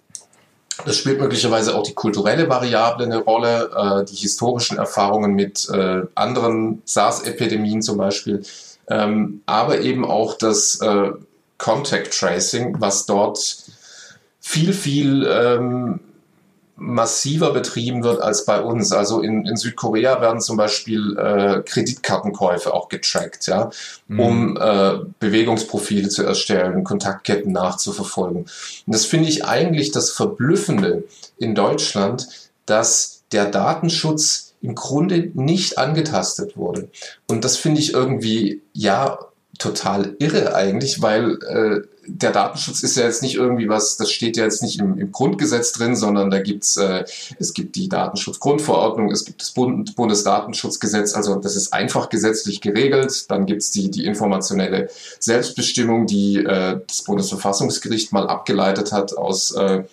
[0.84, 6.02] das spielt möglicherweise auch die kulturelle Variable eine Rolle, äh, die historischen Erfahrungen mit äh,
[6.14, 8.42] anderen SARS-Epidemien zum Beispiel,
[8.88, 11.10] ähm, aber eben auch das äh,
[11.58, 13.56] Contact Tracing, was dort
[14.40, 16.00] viel, viel ähm,
[16.76, 18.92] massiver betrieben wird als bei uns.
[18.92, 23.70] Also in, in Südkorea werden zum Beispiel äh, Kreditkartenkäufe auch getrackt, ja,
[24.08, 24.20] mhm.
[24.20, 28.46] um äh, Bewegungsprofile zu erstellen, Kontaktketten nachzuverfolgen.
[28.86, 31.04] Und das finde ich eigentlich das Verblüffende
[31.38, 32.28] in Deutschland,
[32.66, 36.88] dass der Datenschutz im Grunde nicht angetastet wurde.
[37.28, 39.18] Und das finde ich irgendwie, ja,
[39.58, 44.36] total irre eigentlich, weil äh, der Datenschutz ist ja jetzt nicht irgendwie was, das steht
[44.36, 47.04] ja jetzt nicht im, im Grundgesetz drin, sondern da gibt's äh,
[47.38, 53.30] es gibt die Datenschutzgrundverordnung, es gibt das Bund, Bundesdatenschutzgesetz, also das ist einfach gesetzlich geregelt.
[53.30, 54.88] Dann gibt's die, die informationelle
[55.18, 59.84] Selbstbestimmung, die äh, das Bundesverfassungsgericht mal abgeleitet hat aus äh,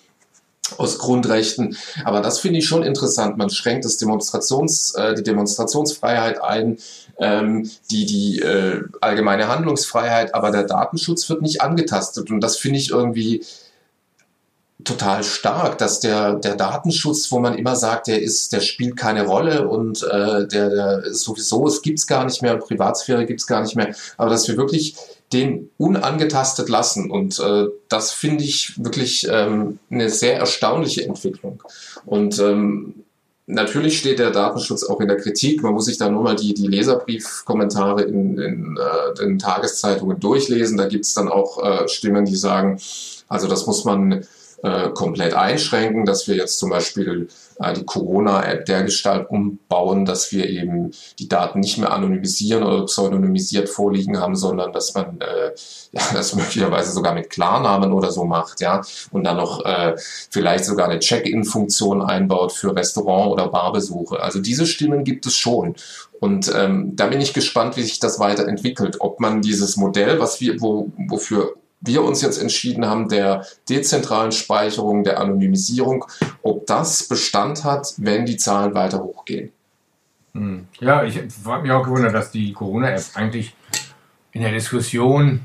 [0.78, 1.76] aus Grundrechten.
[2.04, 3.36] Aber das finde ich schon interessant.
[3.36, 6.78] Man schränkt das Demonstrations, äh, die Demonstrationsfreiheit ein,
[7.22, 12.30] ähm, die, die äh, allgemeine Handlungsfreiheit, aber der Datenschutz wird nicht angetastet.
[12.30, 13.44] Und das finde ich irgendwie
[14.84, 19.26] total stark, dass der, der Datenschutz, wo man immer sagt, der ist, der spielt keine
[19.26, 23.76] Rolle und äh, der, der sowieso, es gibt's gar nicht mehr, Privatsphäre gibt's gar nicht
[23.76, 24.96] mehr, aber dass wir wirklich
[25.32, 27.10] den unangetastet lassen.
[27.10, 31.62] Und äh, das finde ich wirklich ähm, eine sehr erstaunliche Entwicklung.
[32.04, 33.01] Und ähm,
[33.46, 35.62] natürlich steht der Datenschutz auch in der Kritik.
[35.62, 40.76] Man muss sich da nur mal die, die Leserbriefkommentare in, in äh, den Tageszeitungen durchlesen.
[40.76, 42.80] Da gibt es dann auch äh, Stimmen, die sagen,
[43.28, 44.26] also das muss man
[44.62, 50.48] äh, komplett einschränken, dass wir jetzt zum Beispiel äh, die Corona-App dergestalt umbauen, dass wir
[50.48, 55.50] eben die Daten nicht mehr anonymisieren oder pseudonymisiert vorliegen haben, sondern dass man äh,
[55.92, 59.94] ja, das möglicherweise sogar mit Klarnamen oder so macht, ja, und dann noch äh,
[60.30, 64.20] vielleicht sogar eine Check-in-Funktion einbaut für Restaurant- oder Barbesuche.
[64.20, 65.74] Also diese Stimmen gibt es schon.
[66.20, 69.00] Und ähm, da bin ich gespannt, wie sich das weiterentwickelt.
[69.00, 74.32] Ob man dieses Modell, was wir, wo, wofür wir uns jetzt entschieden haben, der dezentralen
[74.32, 76.04] Speicherung, der Anonymisierung,
[76.42, 79.52] ob das Bestand hat, wenn die Zahlen weiter hochgehen.
[80.34, 80.66] Hm.
[80.80, 83.54] Ja, ich habe mich auch gewundert, dass die Corona-App eigentlich
[84.32, 85.44] in der Diskussion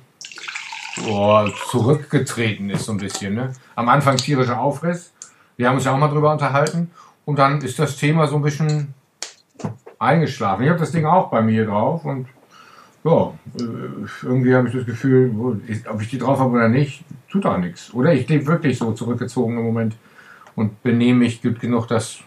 [1.10, 3.34] oh, zurückgetreten ist, so ein bisschen.
[3.34, 3.54] Ne?
[3.76, 5.12] Am Anfang tierischer Aufriss.
[5.58, 6.92] Wir haben uns ja auch mal drüber unterhalten.
[7.26, 8.94] Und dann ist das Thema so ein bisschen
[10.00, 10.64] eingeschlafen.
[10.64, 12.28] Ich habe das Ding auch bei mir drauf und
[13.08, 15.34] ja, äh, irgendwie habe ich das Gefühl,
[15.90, 17.94] ob ich die drauf habe oder nicht, tut auch nichts.
[17.94, 19.96] Oder ich lebe wirklich so zurückgezogen im Moment
[20.56, 22.18] und benehme mich gut genug, dass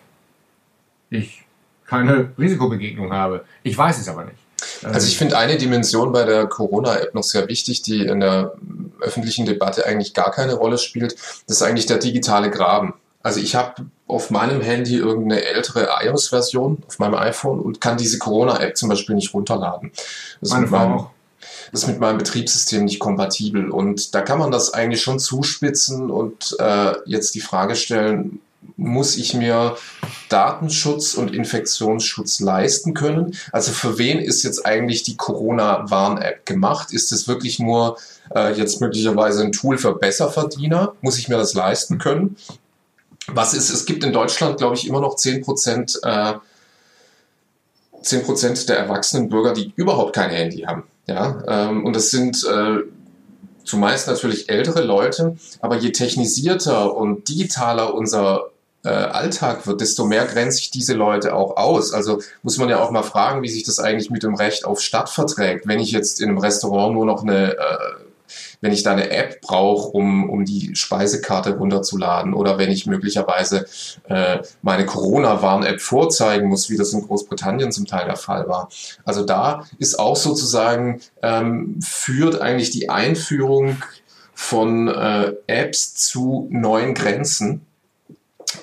[1.10, 1.44] ich
[1.86, 3.44] keine Risikobegegnung habe.
[3.62, 4.36] Ich weiß es aber nicht.
[4.82, 8.54] Also ich finde eine Dimension bei der Corona-App noch sehr wichtig, die in der
[9.00, 11.14] öffentlichen Debatte eigentlich gar keine Rolle spielt.
[11.46, 12.94] Das ist eigentlich der digitale Graben.
[13.22, 18.18] Also ich habe auf meinem Handy irgendeine ältere iOS-Version auf meinem iPhone und kann diese
[18.18, 19.92] Corona-App zum Beispiel nicht runterladen.
[20.40, 21.06] Das Meine ist, mit meinem,
[21.70, 23.70] das ist mit meinem Betriebssystem nicht kompatibel.
[23.70, 28.40] Und da kann man das eigentlich schon zuspitzen und äh, jetzt die Frage stellen,
[28.76, 29.76] muss ich mir
[30.28, 33.36] Datenschutz und Infektionsschutz leisten können?
[33.52, 36.92] Also für wen ist jetzt eigentlich die Corona-Warn-App gemacht?
[36.92, 37.98] Ist es wirklich nur
[38.34, 40.94] äh, jetzt möglicherweise ein Tool für Besserverdiener?
[41.00, 42.36] Muss ich mir das leisten können?
[43.34, 46.34] Was ist, es gibt in Deutschland, glaube ich, immer noch 10 Prozent, äh,
[48.02, 50.84] 10 Prozent der erwachsenen Bürger, die überhaupt kein Handy haben.
[51.06, 52.78] Ja, ähm, und das sind äh,
[53.64, 58.50] zumeist natürlich ältere Leute, aber je technisierter und digitaler unser
[58.84, 61.92] äh, Alltag wird, desto mehr grenzt sich diese Leute auch aus.
[61.92, 64.80] Also muss man ja auch mal fragen, wie sich das eigentlich mit dem Recht auf
[64.80, 65.66] Stadt verträgt.
[65.66, 67.78] Wenn ich jetzt in einem Restaurant nur noch eine äh,
[68.60, 73.66] wenn ich da eine App brauche, um, um die Speisekarte runterzuladen oder wenn ich möglicherweise
[74.08, 78.68] äh, meine Corona-Warn-App vorzeigen muss, wie das in Großbritannien zum Teil der Fall war.
[79.04, 83.82] Also da ist auch sozusagen, ähm, führt eigentlich die Einführung
[84.34, 87.66] von äh, Apps zu neuen Grenzen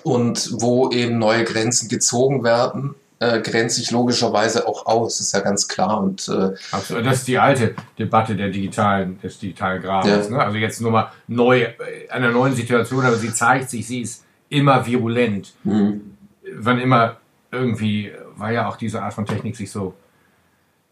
[0.04, 5.40] und wo eben neue Grenzen gezogen werden äh, grenzt sich logischerweise auch aus, ist ja
[5.40, 6.02] ganz klar.
[6.02, 7.06] Und, äh, Absolut.
[7.06, 10.30] Das ist die alte Debatte der digitalen, des digitalen Grabens.
[10.30, 10.38] Ja.
[10.38, 10.44] Ne?
[10.44, 11.76] Also jetzt nur mal neu, äh,
[12.10, 15.54] einer neuen Situation, aber sie zeigt sich, sie ist immer virulent.
[15.64, 16.18] Mhm.
[16.54, 17.18] Wann immer
[17.52, 19.94] irgendwie, weil ja auch diese Art von Technik sich so,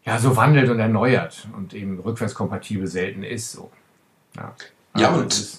[0.04, 3.52] ja, so wandelt und erneuert und eben rückwärtskompatibel selten ist.
[3.52, 3.70] So.
[4.36, 4.54] Ja,
[4.96, 5.58] ja also und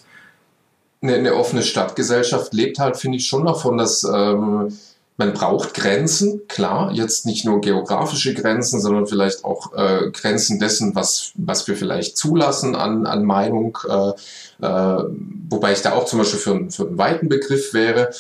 [1.02, 4.72] eine, eine, offene Stadtgesellschaft lebt halt, finde ich, schon davon, dass ähm,
[5.18, 10.94] man braucht Grenzen, klar, jetzt nicht nur geografische Grenzen, sondern vielleicht auch äh, Grenzen dessen,
[10.94, 14.10] was, was wir vielleicht zulassen an, an Meinung, äh,
[14.66, 15.04] äh,
[15.50, 18.12] wobei ich da auch zum Beispiel für, für einen weiten Begriff wäre.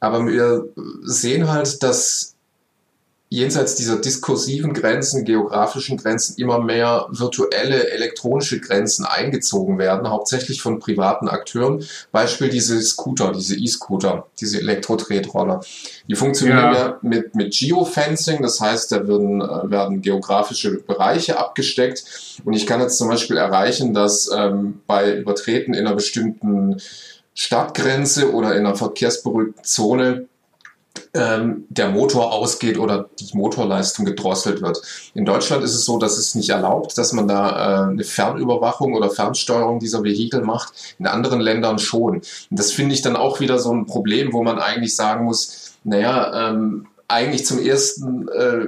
[0.00, 0.66] Aber wir
[1.04, 2.34] sehen halt, dass
[3.32, 10.80] jenseits dieser diskursiven Grenzen, geografischen Grenzen immer mehr virtuelle elektronische Grenzen eingezogen werden, hauptsächlich von
[10.80, 11.84] privaten Akteuren.
[12.10, 15.60] Beispiel diese Scooter, diese E-Scooter, diese Elektro-Tretroller.
[16.08, 21.38] Die funktionieren ja, ja mit, mit Geofencing, das heißt, da werden, äh, werden geografische Bereiche
[21.38, 22.40] abgesteckt.
[22.44, 26.78] Und ich kann jetzt zum Beispiel erreichen, dass ähm, bei Übertreten in einer bestimmten
[27.34, 30.26] Stadtgrenze oder in einer verkehrsberuhigten Zone
[31.14, 34.80] ähm, der Motor ausgeht oder die Motorleistung gedrosselt wird.
[35.14, 38.94] In Deutschland ist es so, dass es nicht erlaubt, dass man da äh, eine Fernüberwachung
[38.94, 40.72] oder Fernsteuerung dieser Vehikel macht.
[40.98, 42.16] In anderen Ländern schon.
[42.16, 45.72] Und das finde ich dann auch wieder so ein Problem, wo man eigentlich sagen muss,
[45.82, 48.66] naja, ähm, eigentlich zum ersten äh,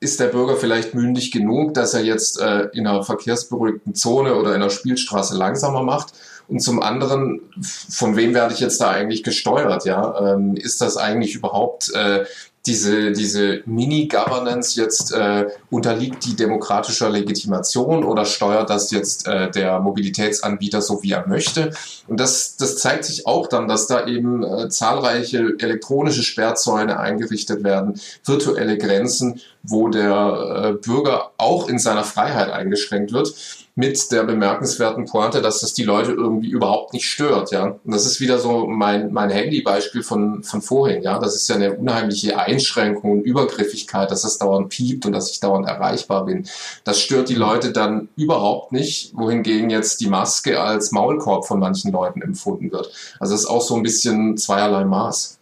[0.00, 4.50] ist der Bürger vielleicht mündig genug, dass er jetzt äh, in einer verkehrsberuhigten Zone oder
[4.50, 6.12] in einer Spielstraße langsamer macht
[6.48, 9.84] und zum anderen, von wem werde ich jetzt da eigentlich gesteuert?
[9.84, 12.24] Ja, ähm, ist das eigentlich überhaupt äh,
[12.66, 19.78] diese, diese Mini-Governance jetzt äh, unterliegt die demokratischer Legitimation oder steuert das jetzt äh, der
[19.80, 21.70] Mobilitätsanbieter so, wie er möchte?
[22.08, 27.62] Und das, das zeigt sich auch dann, dass da eben äh, zahlreiche elektronische Sperrzäune eingerichtet
[27.62, 33.34] werden, virtuelle Grenzen, wo der äh, Bürger auch in seiner Freiheit eingeschränkt wird
[33.78, 37.76] mit der bemerkenswerten Pointe, dass das die Leute irgendwie überhaupt nicht stört, ja.
[37.84, 41.18] Und das ist wieder so mein, mein Handy-Beispiel von, von vorhin, ja.
[41.18, 45.40] Das ist ja eine unheimliche Einschränkung und Übergriffigkeit, dass das dauernd piept und dass ich
[45.40, 46.48] dauernd erreichbar bin.
[46.84, 51.92] Das stört die Leute dann überhaupt nicht, wohingegen jetzt die Maske als Maulkorb von manchen
[51.92, 52.90] Leuten empfunden wird.
[53.20, 55.38] Also es ist auch so ein bisschen zweierlei Maß.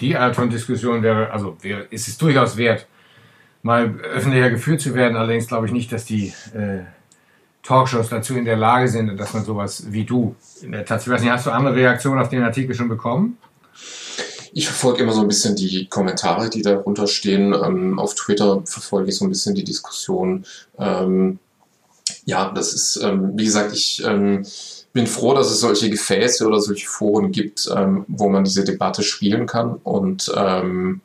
[0.00, 2.86] Die Art von Diskussion wäre, also wäre, ist es durchaus wert,
[3.62, 5.16] mal öffentlicher geführt zu werden.
[5.16, 6.84] Allerdings glaube ich nicht, dass die äh,
[7.66, 11.08] Talkshows dazu in der Lage sind, dass man sowas wie du in der Tat, ich
[11.08, 13.38] weiß nicht, hast du andere Reaktionen auf den Artikel schon bekommen?
[14.52, 17.52] Ich verfolge immer so ein bisschen die Kommentare, die darunter stehen.
[17.52, 20.46] Ähm, auf Twitter verfolge ich so ein bisschen die Diskussion.
[20.78, 21.40] Ähm,
[22.24, 24.46] ja, das ist, ähm, wie gesagt, ich ähm,
[24.92, 29.02] bin froh, dass es solche Gefäße oder solche Foren gibt, ähm, wo man diese Debatte
[29.02, 31.00] spielen kann und ähm,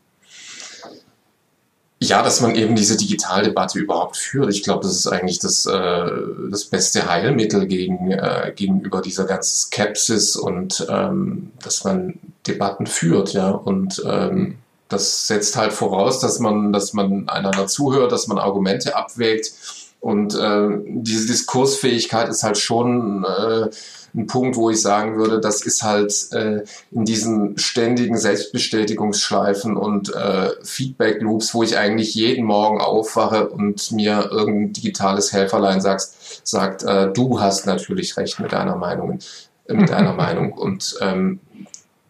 [2.04, 4.50] ja, dass man eben diese Digitaldebatte überhaupt führt.
[4.50, 6.12] Ich glaube, das ist eigentlich das, äh,
[6.50, 12.16] das beste Heilmittel gegen, äh, gegenüber dieser ganzen Skepsis und ähm, dass man
[12.48, 13.52] Debatten führt, ja.
[13.52, 14.58] Und ähm,
[14.90, 19.54] das setzt halt voraus, dass man, dass man einander zuhört, dass man Argumente abwägt.
[20.00, 23.70] Und äh, diese Diskursfähigkeit ist halt schon äh,
[24.14, 30.14] ein Punkt, wo ich sagen würde, das ist halt äh, in diesen ständigen Selbstbestätigungsschleifen und
[30.14, 36.84] äh, Feedback-Loops, wo ich eigentlich jeden Morgen aufwache und mir irgendein digitales Helferlein sagst, sagt,
[36.84, 39.20] äh, du hast natürlich recht mit deiner Meinung,
[39.68, 40.52] äh, mit deiner Meinung.
[40.54, 41.40] Und ähm,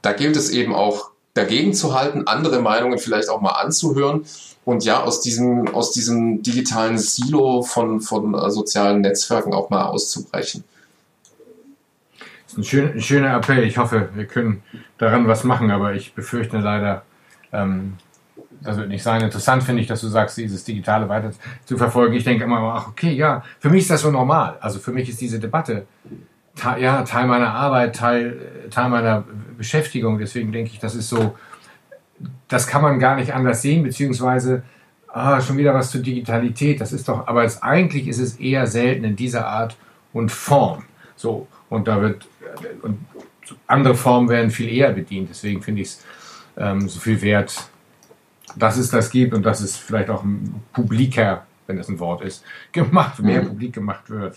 [0.02, 4.26] da gilt es eben auch dagegen zu halten, andere Meinungen vielleicht auch mal anzuhören
[4.66, 9.86] und ja, aus diesem, aus diesem digitalen Silo von, von äh, sozialen Netzwerken auch mal
[9.86, 10.64] auszubrechen.
[12.52, 13.64] Ist ein, schön, ein schöner Appell.
[13.64, 14.62] Ich hoffe, wir können
[14.98, 17.04] daran was machen, aber ich befürchte leider,
[17.54, 17.94] ähm,
[18.60, 19.22] das wird nicht sein.
[19.22, 21.32] Interessant finde ich, dass du sagst, dieses Digitale weiter
[21.64, 22.14] zu verfolgen.
[22.14, 24.58] Ich denke immer, ach, okay, ja, für mich ist das so normal.
[24.60, 25.86] Also für mich ist diese Debatte
[26.78, 29.24] ja, Teil meiner Arbeit, Teil, Teil meiner
[29.58, 30.20] Beschäftigung.
[30.20, 31.38] Deswegen denke ich, das ist so,
[32.50, 34.64] das kann man gar nicht anders sehen, beziehungsweise
[35.08, 36.82] ah, schon wieder was zur Digitalität.
[36.82, 39.78] Das ist doch, aber es, eigentlich ist es eher selten in dieser Art
[40.12, 40.84] und Form.
[41.16, 42.28] So, und da wird
[42.82, 43.00] und
[43.68, 45.30] andere Formen werden viel eher bedient.
[45.30, 46.00] Deswegen finde ich es
[46.58, 47.54] ähm, so viel wert,
[48.56, 50.24] dass es das gibt und dass es vielleicht auch
[50.74, 53.50] publiker, wenn das ein Wort ist, gemacht, mehr mhm.
[53.50, 54.36] publik gemacht wird.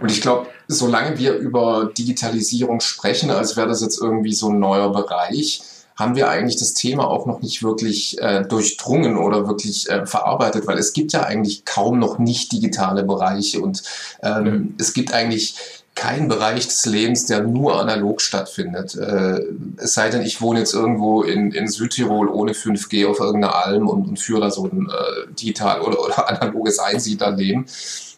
[0.00, 4.58] Und ich glaube, solange wir über Digitalisierung sprechen, als wäre das jetzt irgendwie so ein
[4.58, 5.62] neuer Bereich,
[5.96, 10.66] haben wir eigentlich das Thema auch noch nicht wirklich äh, durchdrungen oder wirklich äh, verarbeitet,
[10.66, 13.82] weil es gibt ja eigentlich kaum noch nicht digitale Bereiche und
[14.22, 14.74] ähm, mhm.
[14.78, 18.94] es gibt eigentlich kein Bereich des Lebens, der nur analog stattfindet.
[18.96, 19.42] Äh,
[19.76, 23.88] es sei denn, ich wohne jetzt irgendwo in, in Südtirol ohne 5G auf irgendeiner Alm
[23.88, 27.66] und, und führe da so ein äh, digital oder, oder analoges Einsiedlerleben.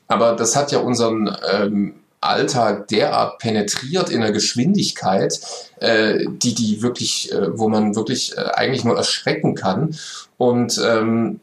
[0.07, 5.41] Aber das hat ja unseren ähm, Alltag derart penetriert in der Geschwindigkeit,
[5.81, 9.95] äh, die die wirklich, äh, wo man wirklich äh, eigentlich nur erschrecken kann.
[10.39, 11.41] Und ähm,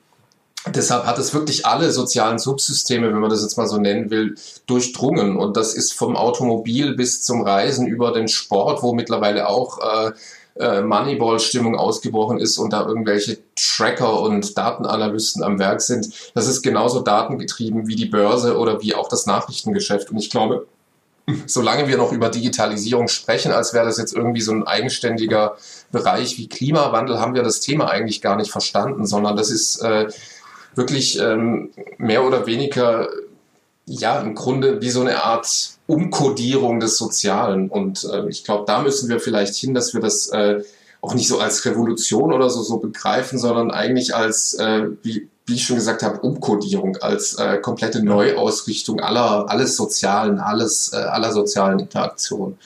[0.67, 4.35] Deshalb hat es wirklich alle sozialen Subsysteme, wenn man das jetzt mal so nennen will,
[4.67, 5.35] durchdrungen.
[5.35, 10.11] Und das ist vom Automobil bis zum Reisen über den Sport, wo mittlerweile auch äh,
[10.59, 16.09] äh, Moneyball-Stimmung ausgebrochen ist und da irgendwelche Tracker und Datenanalysten am Werk sind.
[16.35, 20.11] Das ist genauso datengetrieben wie die Börse oder wie auch das Nachrichtengeschäft.
[20.11, 20.67] Und ich glaube,
[21.45, 25.55] solange wir noch über Digitalisierung sprechen, als wäre das jetzt irgendwie so ein eigenständiger
[25.91, 30.07] Bereich wie Klimawandel, haben wir das Thema eigentlich gar nicht verstanden, sondern das ist äh,
[30.75, 33.07] wirklich ähm, mehr oder weniger,
[33.85, 37.69] ja, im Grunde wie so eine Art Umkodierung des Sozialen.
[37.69, 40.61] Und äh, ich glaube, da müssen wir vielleicht hin, dass wir das äh,
[41.01, 45.55] auch nicht so als Revolution oder so, so begreifen, sondern eigentlich als, äh, wie, wie
[45.55, 51.31] ich schon gesagt habe, Umkodierung, als äh, komplette Neuausrichtung aller, alles Sozialen, alles, äh, aller
[51.31, 52.57] sozialen Interaktionen.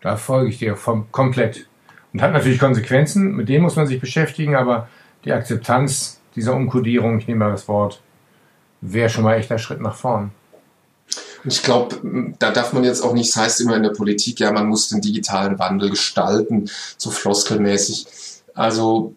[0.00, 1.66] Da folge ich dir vom, komplett.
[2.12, 4.88] Und hat natürlich Konsequenzen, mit denen muss man sich beschäftigen, aber
[5.24, 8.00] die Akzeptanz dieser Umkodierung, ich nehme mal das Wort,
[8.80, 10.32] wäre schon mal echt ein Schritt nach vorn.
[11.44, 11.96] Ich glaube,
[12.38, 14.88] da darf man jetzt auch nicht, das heißt immer in der Politik, ja, man muss
[14.88, 16.68] den digitalen Wandel gestalten,
[16.98, 18.06] so floskelmäßig.
[18.54, 19.14] Also,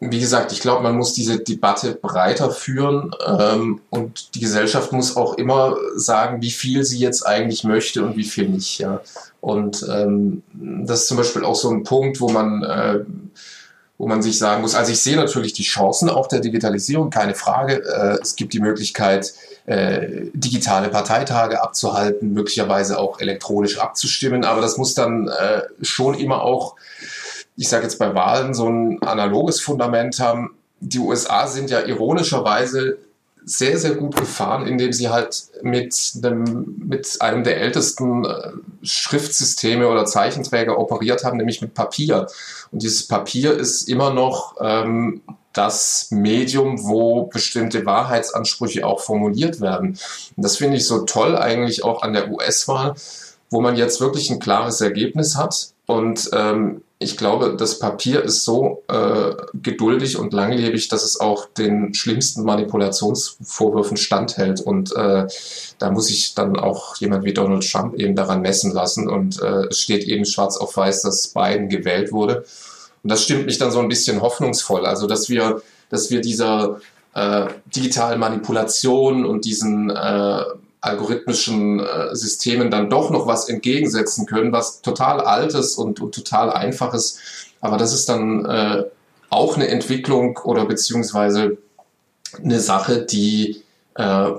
[0.00, 5.16] wie gesagt, ich glaube, man muss diese Debatte breiter führen ähm, und die Gesellschaft muss
[5.16, 8.78] auch immer sagen, wie viel sie jetzt eigentlich möchte und wie viel nicht.
[8.78, 9.02] Ja.
[9.40, 13.00] Und ähm, das ist zum Beispiel auch so ein Punkt, wo man äh,
[14.00, 17.34] wo man sich sagen muss, also ich sehe natürlich die Chancen auch der Digitalisierung, keine
[17.34, 17.84] Frage.
[17.84, 19.34] Äh, es gibt die Möglichkeit,
[19.66, 26.40] äh, digitale Parteitage abzuhalten, möglicherweise auch elektronisch abzustimmen, aber das muss dann äh, schon immer
[26.40, 26.76] auch,
[27.56, 32.96] ich sage jetzt bei Wahlen, so ein analoges Fundament haben, die USA sind ja ironischerweise
[33.44, 39.88] sehr, sehr gut gefahren, indem sie halt mit einem, mit einem der ältesten äh, Schriftsysteme
[39.88, 42.26] oder Zeichenträger operiert haben, nämlich mit Papier.
[42.70, 45.22] Und dieses Papier ist immer noch ähm,
[45.52, 49.98] das Medium, wo bestimmte Wahrheitsansprüche auch formuliert werden.
[50.36, 52.94] Und das finde ich so toll eigentlich auch an der US-Wahl,
[53.50, 55.72] wo man jetzt wirklich ein klares Ergebnis hat.
[55.86, 61.46] Und ähm, ich glaube, das Papier ist so äh, geduldig und langlebig, dass es auch
[61.46, 64.60] den schlimmsten Manipulationsvorwürfen standhält.
[64.60, 65.26] Und äh,
[65.78, 69.08] da muss sich dann auch jemand wie Donald Trump eben daran messen lassen.
[69.08, 72.44] Und äh, es steht eben schwarz auf weiß, dass Biden gewählt wurde.
[73.02, 74.84] Und das stimmt mich dann so ein bisschen hoffnungsvoll.
[74.84, 76.82] Also, dass wir, dass wir dieser
[77.14, 80.42] äh, digitalen Manipulation und diesen äh,
[80.80, 86.50] algorithmischen äh, Systemen dann doch noch was entgegensetzen können, was total altes und, und total
[86.50, 87.52] einfaches.
[87.60, 88.84] Aber das ist dann äh,
[89.28, 91.58] auch eine Entwicklung oder beziehungsweise
[92.42, 93.62] eine Sache, die
[93.94, 94.30] äh,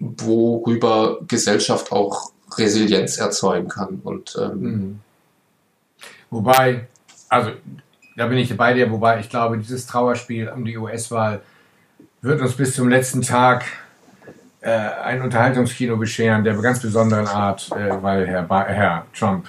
[0.00, 4.00] worüber Gesellschaft auch Resilienz erzeugen kann.
[4.02, 5.00] Und ähm, mhm.
[6.30, 6.88] wobei,
[7.28, 7.50] also
[8.16, 11.40] da bin ich bei dir, wobei ich glaube, dieses Trauerspiel um die US-Wahl
[12.20, 13.64] wird uns bis zum letzten Tag
[14.60, 19.46] äh, ein Unterhaltungskino bescheren der ganz besonderen Art, äh, weil Herr, ba Herr Trump,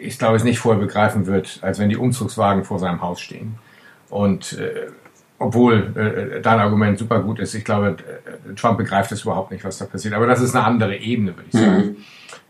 [0.00, 3.58] ich glaube, es nicht vorher begreifen wird, als wenn die Umzugswagen vor seinem Haus stehen.
[4.08, 4.88] Und äh,
[5.38, 7.96] obwohl äh, dein Argument super gut ist, ich glaube,
[8.48, 10.14] äh, Trump begreift es überhaupt nicht, was da passiert.
[10.14, 11.76] Aber das ist eine andere Ebene, würde ich sagen.
[11.76, 11.96] Mhm.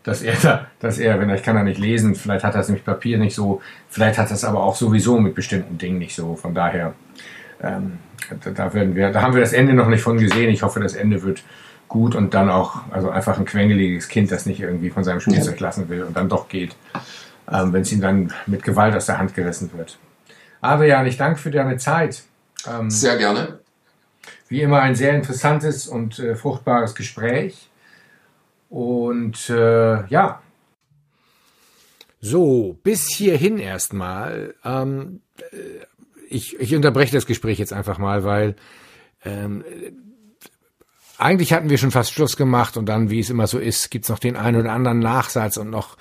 [0.03, 2.61] Dass er, da, dass er, wenn er, ich kann da nicht lesen, vielleicht hat er
[2.61, 5.99] es nämlich Papier nicht so, vielleicht hat er es aber auch sowieso mit bestimmten Dingen
[5.99, 6.35] nicht so.
[6.35, 6.93] Von daher,
[7.61, 7.99] ähm,
[8.53, 10.49] da, werden wir, da haben wir das Ende noch nicht von gesehen.
[10.49, 11.43] Ich hoffe, das Ende wird
[11.87, 15.59] gut und dann auch, also einfach ein quengeliges Kind, das nicht irgendwie von seinem Spielzeug
[15.59, 16.75] lassen will und dann doch geht,
[17.51, 19.97] ähm, wenn es ihm dann mit Gewalt aus der Hand gerissen wird.
[20.61, 22.23] Adrian, ich danke für deine Zeit.
[22.65, 23.59] Ähm, sehr gerne.
[24.47, 27.69] Wie immer ein sehr interessantes und äh, fruchtbares Gespräch.
[28.69, 30.41] Und äh, ja.
[32.21, 34.55] So, bis hierhin erstmal.
[34.63, 35.21] Ähm,
[35.51, 35.55] äh,
[36.31, 38.55] ich, ich unterbreche das Gespräch jetzt einfach mal, weil
[39.23, 39.63] ähm,
[41.17, 44.09] eigentlich hatten wir schon fast Schluss gemacht und dann, wie es immer so ist, gibt's
[44.09, 45.97] noch den einen oder anderen Nachsatz und noch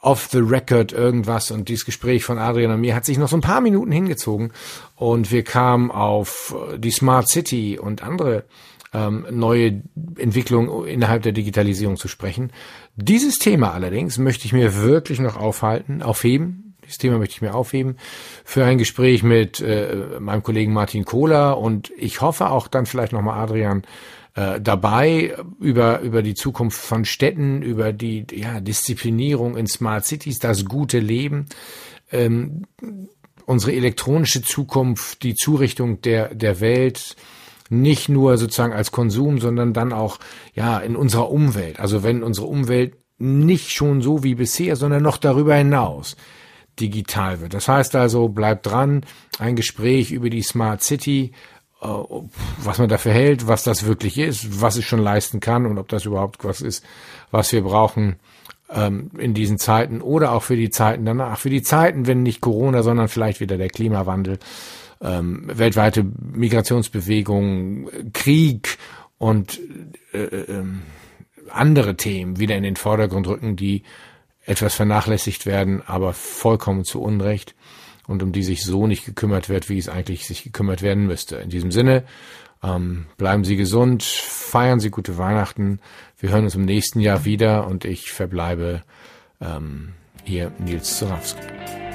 [0.00, 1.50] off the record irgendwas.
[1.50, 4.52] Und dieses Gespräch von Adrian und mir hat sich noch so ein paar Minuten hingezogen.
[4.96, 8.44] Und wir kamen auf die Smart City und andere
[8.92, 9.82] ähm, neue
[10.16, 12.52] Entwicklungen innerhalb der Digitalisierung zu sprechen.
[12.96, 17.54] Dieses Thema allerdings möchte ich mir wirklich noch aufhalten, aufheben, dieses Thema möchte ich mir
[17.54, 17.96] aufheben
[18.44, 23.12] für ein Gespräch mit äh, meinem Kollegen Martin Kohler und ich hoffe auch dann vielleicht
[23.12, 23.82] nochmal Adrian
[24.34, 30.38] äh, dabei über, über die Zukunft von Städten, über die ja, Disziplinierung in Smart Cities,
[30.38, 31.46] das gute Leben,
[32.10, 32.64] ähm,
[33.44, 37.16] unsere elektronische Zukunft, die Zurichtung der, der Welt,
[37.68, 40.20] nicht nur sozusagen als Konsum, sondern dann auch
[40.54, 41.80] ja in unserer Umwelt.
[41.80, 46.16] Also wenn unsere Umwelt nicht schon so wie bisher, sondern noch darüber hinaus
[46.80, 47.54] digital wird.
[47.54, 49.04] Das heißt also, bleibt dran,
[49.38, 51.32] ein Gespräch über die Smart City,
[51.80, 55.78] äh, was man dafür hält, was das wirklich ist, was es schon leisten kann und
[55.78, 56.84] ob das überhaupt was ist,
[57.30, 58.16] was wir brauchen
[58.70, 61.38] ähm, in diesen Zeiten oder auch für die Zeiten danach.
[61.38, 64.38] Für die Zeiten, wenn nicht Corona, sondern vielleicht wieder der Klimawandel,
[65.00, 68.78] ähm, weltweite Migrationsbewegungen, Krieg
[69.18, 69.60] und
[70.12, 70.64] äh, äh,
[71.50, 73.84] andere Themen wieder in den Vordergrund rücken, die
[74.48, 77.54] etwas vernachlässigt werden, aber vollkommen zu Unrecht
[78.06, 81.36] und um die sich so nicht gekümmert wird, wie es eigentlich sich gekümmert werden müsste.
[81.36, 82.04] In diesem Sinne,
[82.62, 85.80] ähm, bleiben Sie gesund, feiern Sie gute Weihnachten.
[86.18, 88.82] Wir hören uns im nächsten Jahr wieder und ich verbleibe
[89.40, 89.92] ähm,
[90.24, 91.87] hier Nils Zorawski.